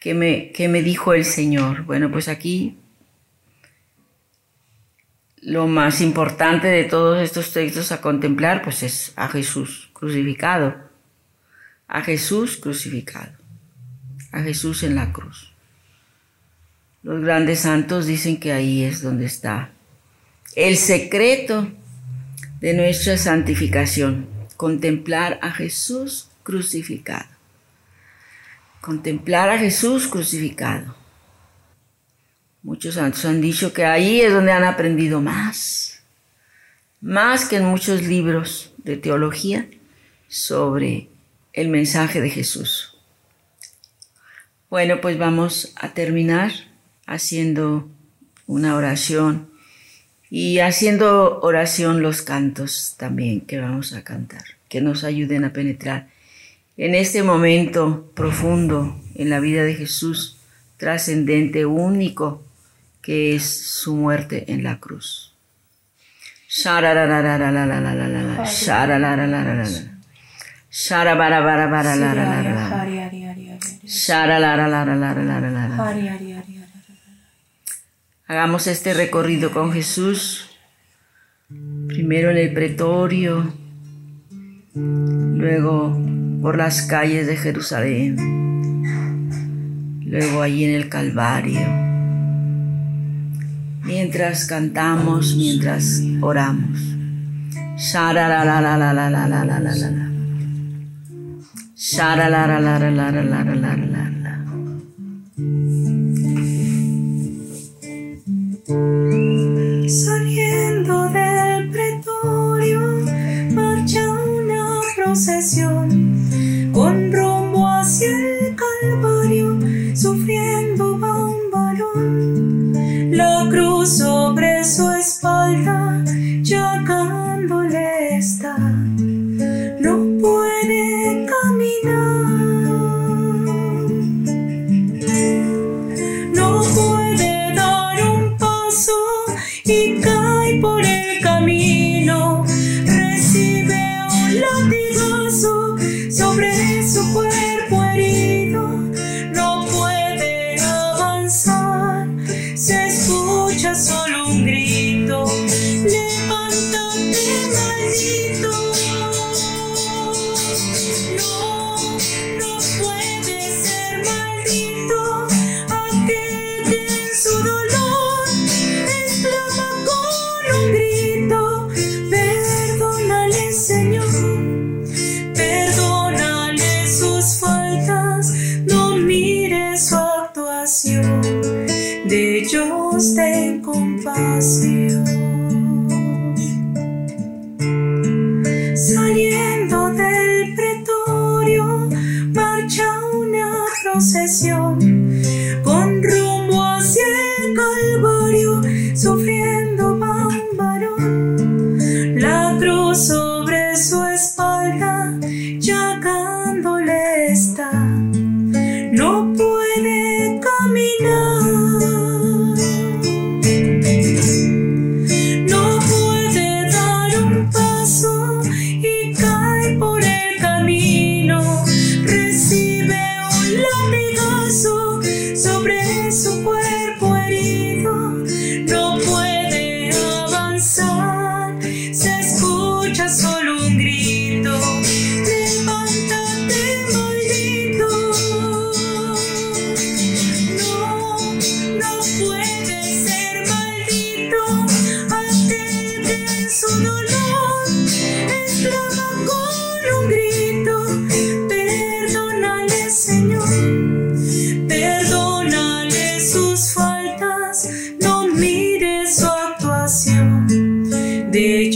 ¿Qué 0.00 0.14
me, 0.14 0.50
qué 0.50 0.66
me 0.66 0.82
dijo 0.82 1.14
el 1.14 1.24
Señor? 1.24 1.84
Bueno, 1.84 2.10
pues 2.10 2.26
aquí 2.26 2.76
lo 5.40 5.68
más 5.68 6.00
importante 6.00 6.66
de 6.66 6.82
todos 6.82 7.22
estos 7.22 7.52
textos 7.52 7.92
a 7.92 8.00
contemplar 8.00 8.62
pues 8.62 8.82
es 8.82 9.12
a 9.14 9.28
Jesús 9.28 9.90
crucificado, 9.92 10.74
a 11.86 12.02
Jesús 12.02 12.56
crucificado, 12.56 13.37
a 14.32 14.42
Jesús 14.42 14.82
en 14.82 14.94
la 14.94 15.12
cruz. 15.12 15.52
Los 17.02 17.22
grandes 17.22 17.60
santos 17.60 18.06
dicen 18.06 18.38
que 18.38 18.52
ahí 18.52 18.84
es 18.84 19.02
donde 19.02 19.26
está 19.26 19.70
el 20.54 20.76
secreto 20.76 21.70
de 22.60 22.74
nuestra 22.74 23.16
santificación, 23.16 24.26
contemplar 24.56 25.38
a 25.42 25.52
Jesús 25.52 26.30
crucificado. 26.42 27.28
Contemplar 28.80 29.50
a 29.50 29.58
Jesús 29.58 30.08
crucificado. 30.08 30.96
Muchos 32.62 32.94
santos 32.94 33.24
han 33.24 33.40
dicho 33.40 33.72
que 33.72 33.84
ahí 33.84 34.20
es 34.20 34.32
donde 34.32 34.52
han 34.52 34.64
aprendido 34.64 35.20
más, 35.20 36.02
más 37.00 37.44
que 37.44 37.56
en 37.56 37.64
muchos 37.64 38.02
libros 38.02 38.72
de 38.78 38.96
teología 38.96 39.68
sobre 40.26 41.08
el 41.52 41.68
mensaje 41.68 42.20
de 42.20 42.30
Jesús. 42.30 42.87
Bueno, 44.70 45.00
pues 45.00 45.16
vamos 45.16 45.72
a 45.76 45.94
terminar 45.94 46.52
haciendo 47.06 47.88
una 48.46 48.76
oración 48.76 49.48
y 50.28 50.58
haciendo 50.58 51.40
oración 51.40 52.02
los 52.02 52.20
cantos 52.20 52.94
también 52.98 53.40
que 53.40 53.58
vamos 53.60 53.94
a 53.94 54.04
cantar, 54.04 54.44
que 54.68 54.82
nos 54.82 55.04
ayuden 55.04 55.46
a 55.46 55.54
penetrar 55.54 56.08
en 56.76 56.94
este 56.94 57.22
momento 57.22 58.12
profundo 58.14 59.00
en 59.14 59.30
la 59.30 59.40
vida 59.40 59.64
de 59.64 59.74
Jesús, 59.74 60.36
trascendente, 60.76 61.64
único, 61.64 62.44
que 63.00 63.34
es 63.34 63.44
su 63.44 63.96
muerte 63.96 64.52
en 64.52 64.64
la 64.64 64.80
cruz. 64.80 65.34
Hagamos 78.26 78.66
este 78.66 78.92
recorrido 78.92 79.50
con 79.50 79.72
Jesús, 79.72 80.50
primero 81.86 82.30
en 82.30 82.36
el 82.36 82.52
pretorio, 82.52 83.50
luego 84.74 85.98
por 86.42 86.58
las 86.58 86.82
calles 86.82 87.26
de 87.26 87.38
Jerusalén, 87.38 88.16
luego 90.04 90.42
allí 90.42 90.64
en 90.64 90.74
el 90.74 90.90
Calvario, 90.90 91.66
mientras 93.84 94.44
cantamos, 94.44 95.34
mientras 95.34 96.02
oramos. 96.20 96.78
Saliendo 109.88 111.08
del 111.10 111.70
pretorio, 111.70 112.80
marcha 113.54 114.10
una 114.10 114.80
procesión 114.96 115.67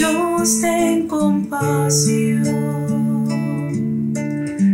ellos 0.03 0.61
ten 0.61 1.07
compasión. 1.07 2.43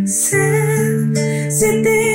Sé, 0.07 1.51
sé 1.51 1.83
tengo 1.83 2.08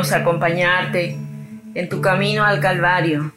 Acompañarte 0.00 1.18
en 1.74 1.88
tu 1.88 2.00
camino 2.00 2.44
al 2.44 2.58
Calvario. 2.58 3.32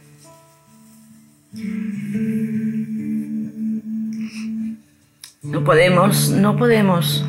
No 5.44 5.64
podemos, 5.64 6.30
no 6.30 6.56
podemos 6.56 7.26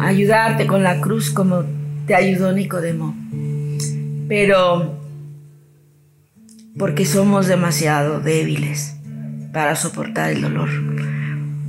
ayudarte 0.00 0.66
con 0.66 0.82
la 0.82 1.00
cruz 1.00 1.30
como 1.30 1.64
te 2.06 2.14
ayudó 2.14 2.52
Nicodemo. 2.52 3.14
Pero 4.28 4.98
porque 6.78 7.04
somos 7.04 7.48
demasiado 7.48 8.20
débiles 8.20 8.96
para 9.52 9.74
soportar 9.74 10.30
el 10.30 10.42
dolor. 10.42 10.68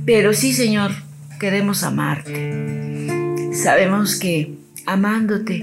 Pero 0.06 0.32
sí, 0.32 0.52
Señor, 0.52 0.92
queremos 1.40 1.82
amarte. 1.82 3.50
Sabemos 3.52 4.16
que 4.16 4.59
amándote, 4.86 5.62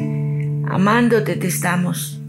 amándote 0.67 1.35
te 1.35 1.47
estamos, 1.47 2.19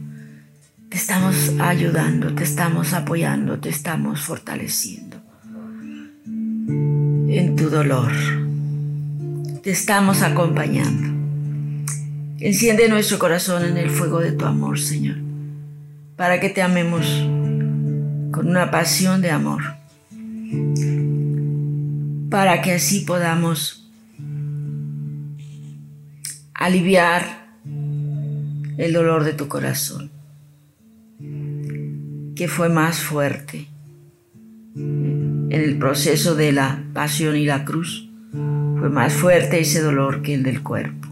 te 0.88 0.96
estamos 0.96 1.52
ayudando, 1.60 2.34
te 2.34 2.44
estamos 2.44 2.92
apoyando, 2.92 3.58
te 3.58 3.68
estamos 3.68 4.20
fortaleciendo 4.20 5.16
en 6.26 7.56
tu 7.56 7.70
dolor. 7.70 8.12
Te 9.62 9.70
estamos 9.70 10.22
acompañando. 10.22 11.08
Enciende 12.40 12.88
nuestro 12.88 13.18
corazón 13.18 13.64
en 13.64 13.76
el 13.76 13.90
fuego 13.90 14.20
de 14.20 14.32
tu 14.32 14.44
amor, 14.44 14.78
Señor, 14.78 15.16
para 16.16 16.40
que 16.40 16.48
te 16.48 16.62
amemos 16.62 17.06
con 18.30 18.48
una 18.48 18.70
pasión 18.70 19.20
de 19.20 19.30
amor, 19.30 19.62
para 22.30 22.62
que 22.62 22.74
así 22.74 23.00
podamos 23.00 23.87
aliviar 26.58 27.22
el 27.64 28.92
dolor 28.92 29.24
de 29.24 29.32
tu 29.32 29.46
corazón, 29.46 30.10
que 32.34 32.48
fue 32.48 32.68
más 32.68 32.98
fuerte 32.98 33.68
en 34.74 35.48
el 35.50 35.78
proceso 35.78 36.34
de 36.34 36.52
la 36.52 36.82
pasión 36.92 37.36
y 37.36 37.46
la 37.46 37.64
cruz. 37.64 38.10
Fue 38.32 38.90
más 38.90 39.12
fuerte 39.12 39.60
ese 39.60 39.80
dolor 39.80 40.22
que 40.22 40.34
el 40.34 40.42
del 40.42 40.62
cuerpo. 40.62 41.08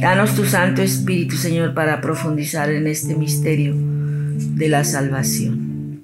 Danos 0.00 0.34
tu 0.34 0.44
Santo 0.44 0.80
Espíritu, 0.82 1.36
Señor, 1.36 1.74
para 1.74 2.00
profundizar 2.00 2.70
en 2.70 2.86
este 2.86 3.14
misterio 3.14 3.74
de 3.76 4.68
la 4.68 4.84
salvación. 4.84 6.00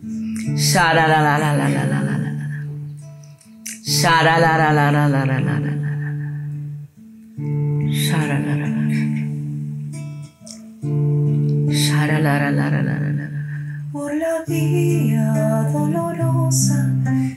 Por 13.93 14.14
la 14.14 14.43
vía 14.47 15.68
dolorosa, 15.70 16.89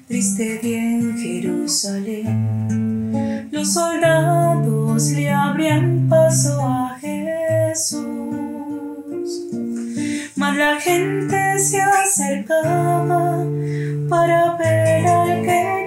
triste 0.08 0.62
y 0.64 0.74
en 0.74 1.18
Jerusalén, 1.18 2.38
los 3.52 3.74
soldados 3.74 5.10
le 5.12 5.30
abrían 5.30 6.08
paso 6.08 6.62
a 6.62 6.98
Jesús. 7.02 8.08
Mas 10.38 10.56
la 10.56 10.80
gente 10.80 11.60
se 11.60 11.82
acercaba 11.82 13.44
para 14.08 14.56
ver 14.56 15.06
al 15.08 15.42
que 15.42 15.87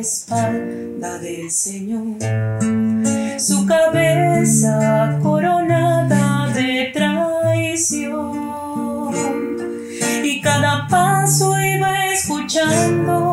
espalda 0.00 1.18
del 1.18 1.50
Señor. 1.50 2.16
Su 3.38 3.66
cabeza 3.66 5.18
coronada 5.22 6.52
de 6.54 6.90
traición. 6.92 8.30
Y 10.24 10.40
cada 10.40 10.88
paso 10.88 11.54
iba 11.60 12.06
escuchando 12.12 13.29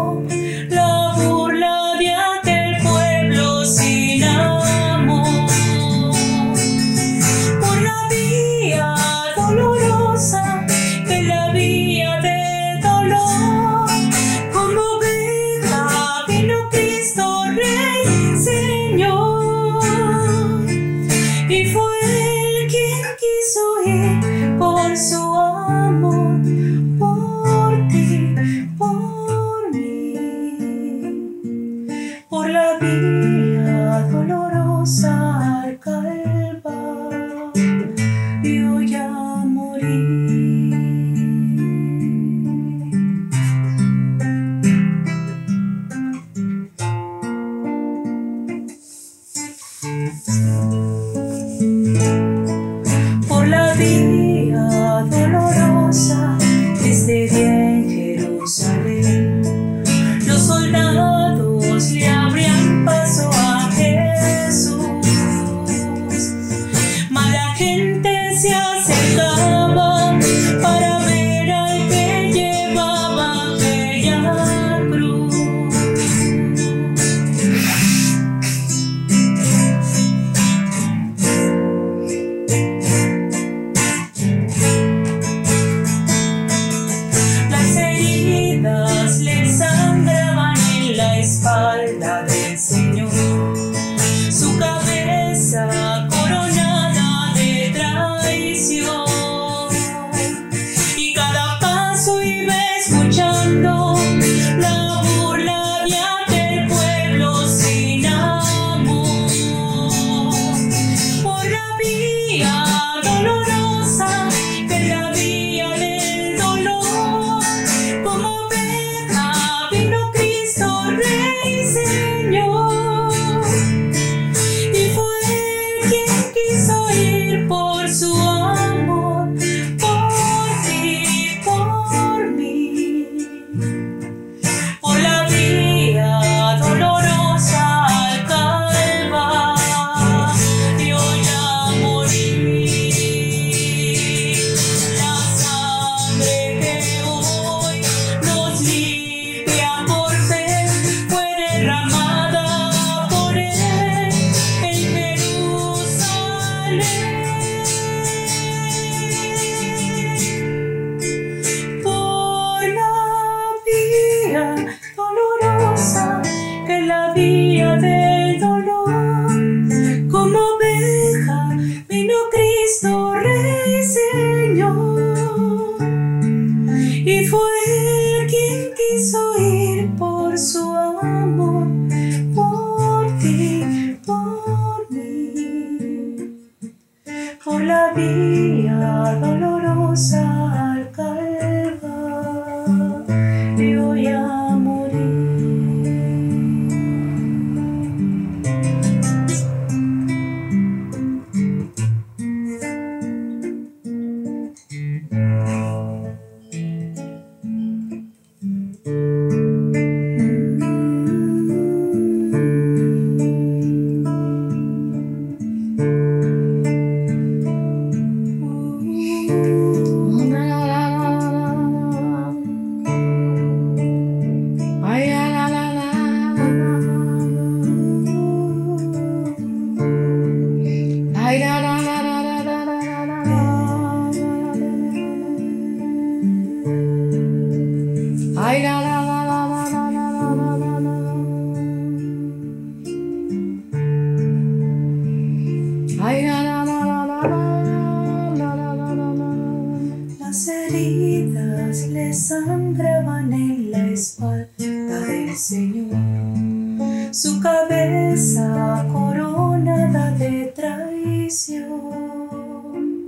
Su 257.11 257.39
cabeza 257.39 258.85
coronada 258.91 260.11
de 260.11 260.53
traición. 260.55 261.67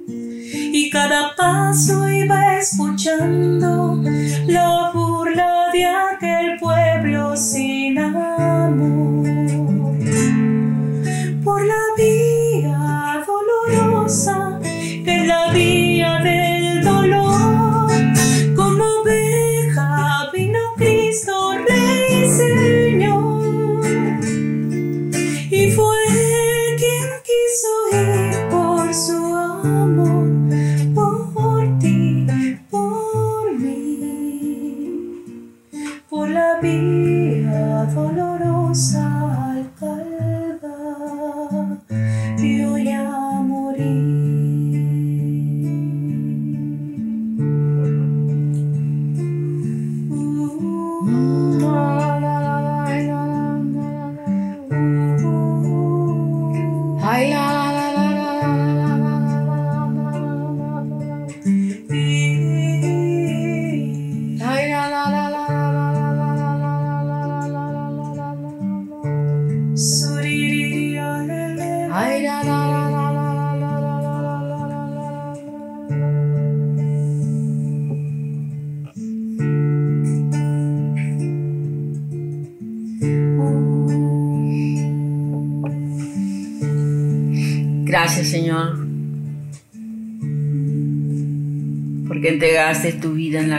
Y 0.07 0.89
cada 0.89 1.35
paso 1.35 2.09
iba 2.09 2.57
escuchando 2.57 4.01
la 4.47 4.88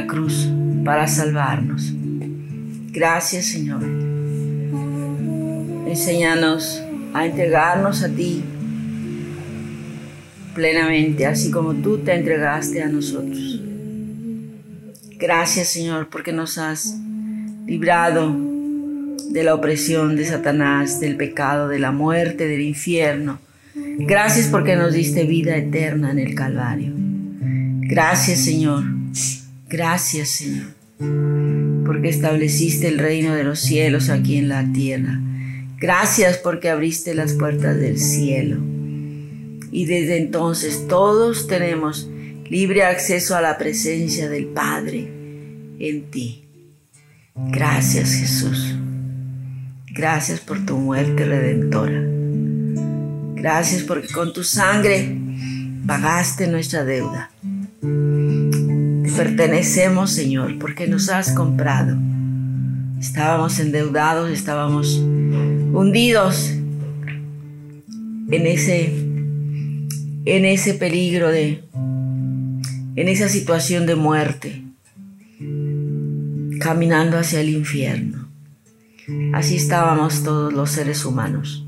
cruz 0.06 0.48
para 0.84 1.06
salvarnos. 1.06 1.92
Gracias, 2.92 3.46
Señor. 3.46 3.82
Enséñanos 5.86 6.82
a 7.12 7.26
entregarnos 7.26 8.02
a 8.02 8.08
ti 8.08 8.42
plenamente, 10.54 11.26
así 11.26 11.50
como 11.50 11.74
tú 11.74 11.98
te 11.98 12.14
entregaste 12.14 12.82
a 12.82 12.88
nosotros. 12.88 13.62
Gracias, 15.18 15.68
Señor, 15.68 16.08
porque 16.10 16.32
nos 16.32 16.58
has 16.58 16.96
librado 17.66 18.34
de 19.30 19.44
la 19.44 19.54
opresión 19.54 20.16
de 20.16 20.24
Satanás, 20.24 20.98
del 20.98 21.16
pecado, 21.16 21.68
de 21.68 21.78
la 21.78 21.92
muerte, 21.92 22.48
del 22.48 22.62
infierno. 22.62 23.38
Gracias 23.74 24.48
porque 24.48 24.76
nos 24.76 24.92
diste 24.92 25.24
vida 25.24 25.56
eterna 25.56 26.10
en 26.10 26.18
el 26.18 26.34
Calvario. 26.34 26.92
Gracias, 27.82 28.40
Señor. 28.40 28.84
Gracias, 29.70 30.30
Señor, 30.30 30.66
porque 31.86 32.08
estableciste 32.08 32.88
el 32.88 32.98
reino 32.98 33.34
de 33.36 33.44
los 33.44 33.60
cielos 33.60 34.08
aquí 34.08 34.36
en 34.36 34.48
la 34.48 34.66
tierra. 34.72 35.20
Gracias 35.78 36.38
porque 36.38 36.70
abriste 36.70 37.14
las 37.14 37.34
puertas 37.34 37.78
del 37.78 37.96
cielo. 38.00 38.58
Y 39.70 39.84
desde 39.84 40.18
entonces 40.18 40.88
todos 40.88 41.46
tenemos 41.46 42.10
libre 42.48 42.82
acceso 42.82 43.36
a 43.36 43.40
la 43.40 43.58
presencia 43.58 44.28
del 44.28 44.46
Padre 44.46 45.08
en 45.78 46.10
ti. 46.10 46.42
Gracias 47.36 48.12
Jesús. 48.14 48.74
Gracias 49.92 50.40
por 50.40 50.66
tu 50.66 50.78
muerte 50.78 51.24
redentora. 51.24 52.02
Gracias 53.36 53.84
porque 53.84 54.08
con 54.08 54.32
tu 54.32 54.42
sangre 54.42 55.16
pagaste 55.86 56.48
nuestra 56.48 56.82
deuda. 56.82 57.30
Te 59.20 59.26
pertenecemos, 59.26 60.12
Señor, 60.12 60.58
porque 60.58 60.86
nos 60.86 61.10
has 61.10 61.32
comprado. 61.32 61.94
Estábamos 62.98 63.58
endeudados, 63.60 64.30
estábamos 64.30 64.96
hundidos 64.96 66.52
en 68.30 68.46
ese, 68.46 68.86
en 70.24 70.44
ese 70.46 70.72
peligro 70.72 71.28
de, 71.28 71.62
en 72.96 73.08
esa 73.08 73.28
situación 73.28 73.84
de 73.84 73.94
muerte, 73.94 74.62
caminando 76.58 77.18
hacia 77.18 77.42
el 77.42 77.50
infierno. 77.50 78.26
Así 79.34 79.56
estábamos 79.56 80.24
todos 80.24 80.50
los 80.50 80.70
seres 80.70 81.04
humanos. 81.04 81.66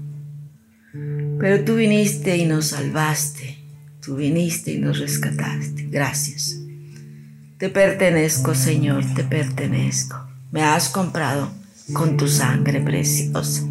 Pero 1.39 1.65
tú 1.65 1.75
viniste 1.75 2.35
y 2.35 2.47
nos 2.47 2.69
salvaste. 2.69 3.59
Tú 4.03 4.17
viniste 4.17 4.73
y 4.73 4.79
nos 4.79 4.99
rescataste. 5.01 5.89
Gracias. 5.91 6.62
Te 7.63 7.69
pertenezco, 7.69 8.57
Señor, 8.57 9.05
te 9.15 9.23
pertenezco. 9.23 10.17
Me 10.51 10.65
has 10.65 10.89
comprado 10.89 11.49
con 11.93 12.17
tu 12.17 12.27
sangre 12.27 12.81
preciosa. 12.81 13.63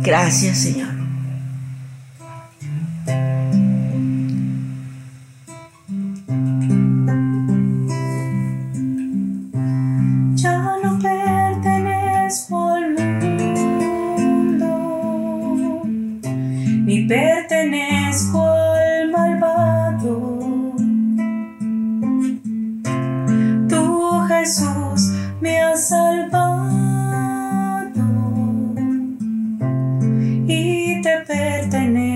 Gracias, 0.00 0.56
Señor. 0.56 1.01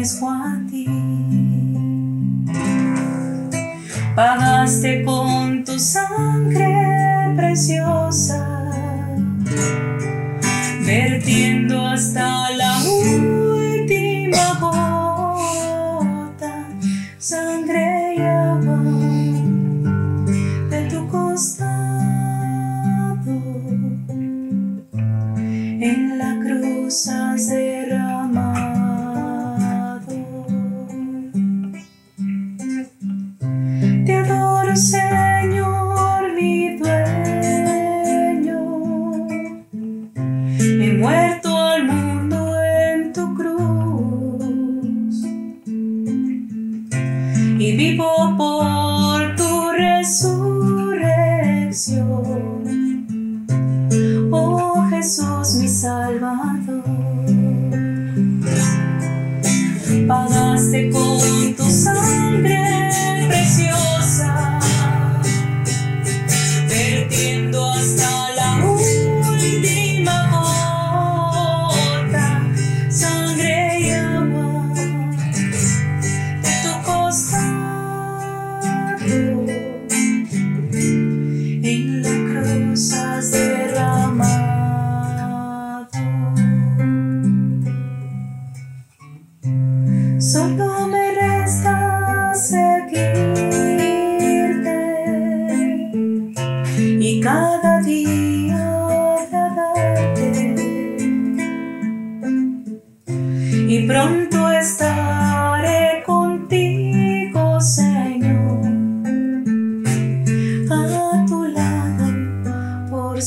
Pertenezco 0.06 0.26
a 0.26 0.60
ti. 0.70 0.84
Pagaste 4.14 5.02
con 5.04 5.62
tu 5.64 5.76
sangre 5.78 7.32
preciosa, 7.36 8.35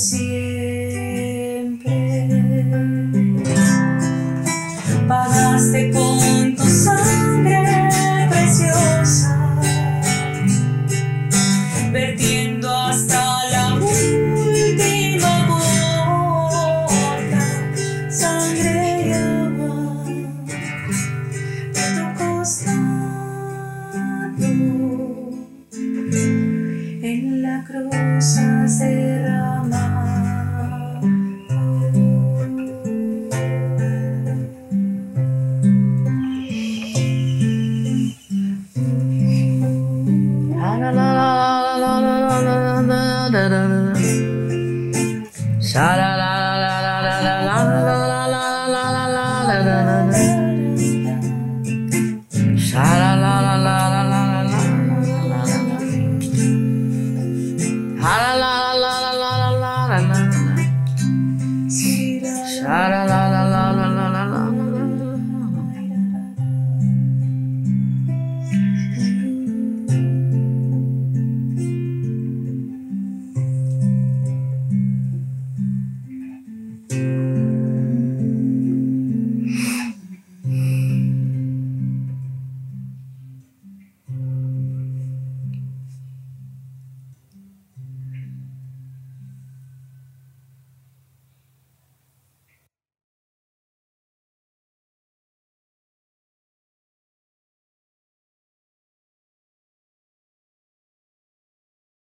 see 0.10 0.39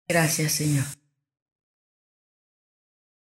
Gracias, 0.09 0.53
Señor. 0.53 0.85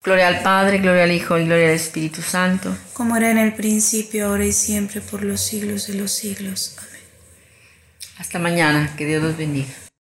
Gloria 0.03 0.29
al 0.29 0.43
Padre, 0.43 0.79
gloria 0.79 1.05
al 1.05 1.12
Hijo 1.12 1.39
y 1.39 1.45
gloria 1.45 1.68
al 1.68 1.75
Espíritu 1.75 2.23
Santo. 2.23 2.77
como 2.93 3.16
era 3.16 3.31
en 3.31 3.39
el 3.39 3.55
principio, 3.55 4.27
ahora 4.27 4.45
y 4.45 4.53
siempre, 4.53 5.01
por 5.01 5.23
los 5.23 5.41
siglos 5.41 5.87
de 5.87 5.95
los 5.95 6.11
siglos. 6.11 6.77
Amén. 6.79 7.03
Hasta 8.18 8.39
mañana, 8.39 8.97
que 8.97 9.07
Dios 9.07 9.23
los 9.23 9.37
bendiga. 9.37 9.82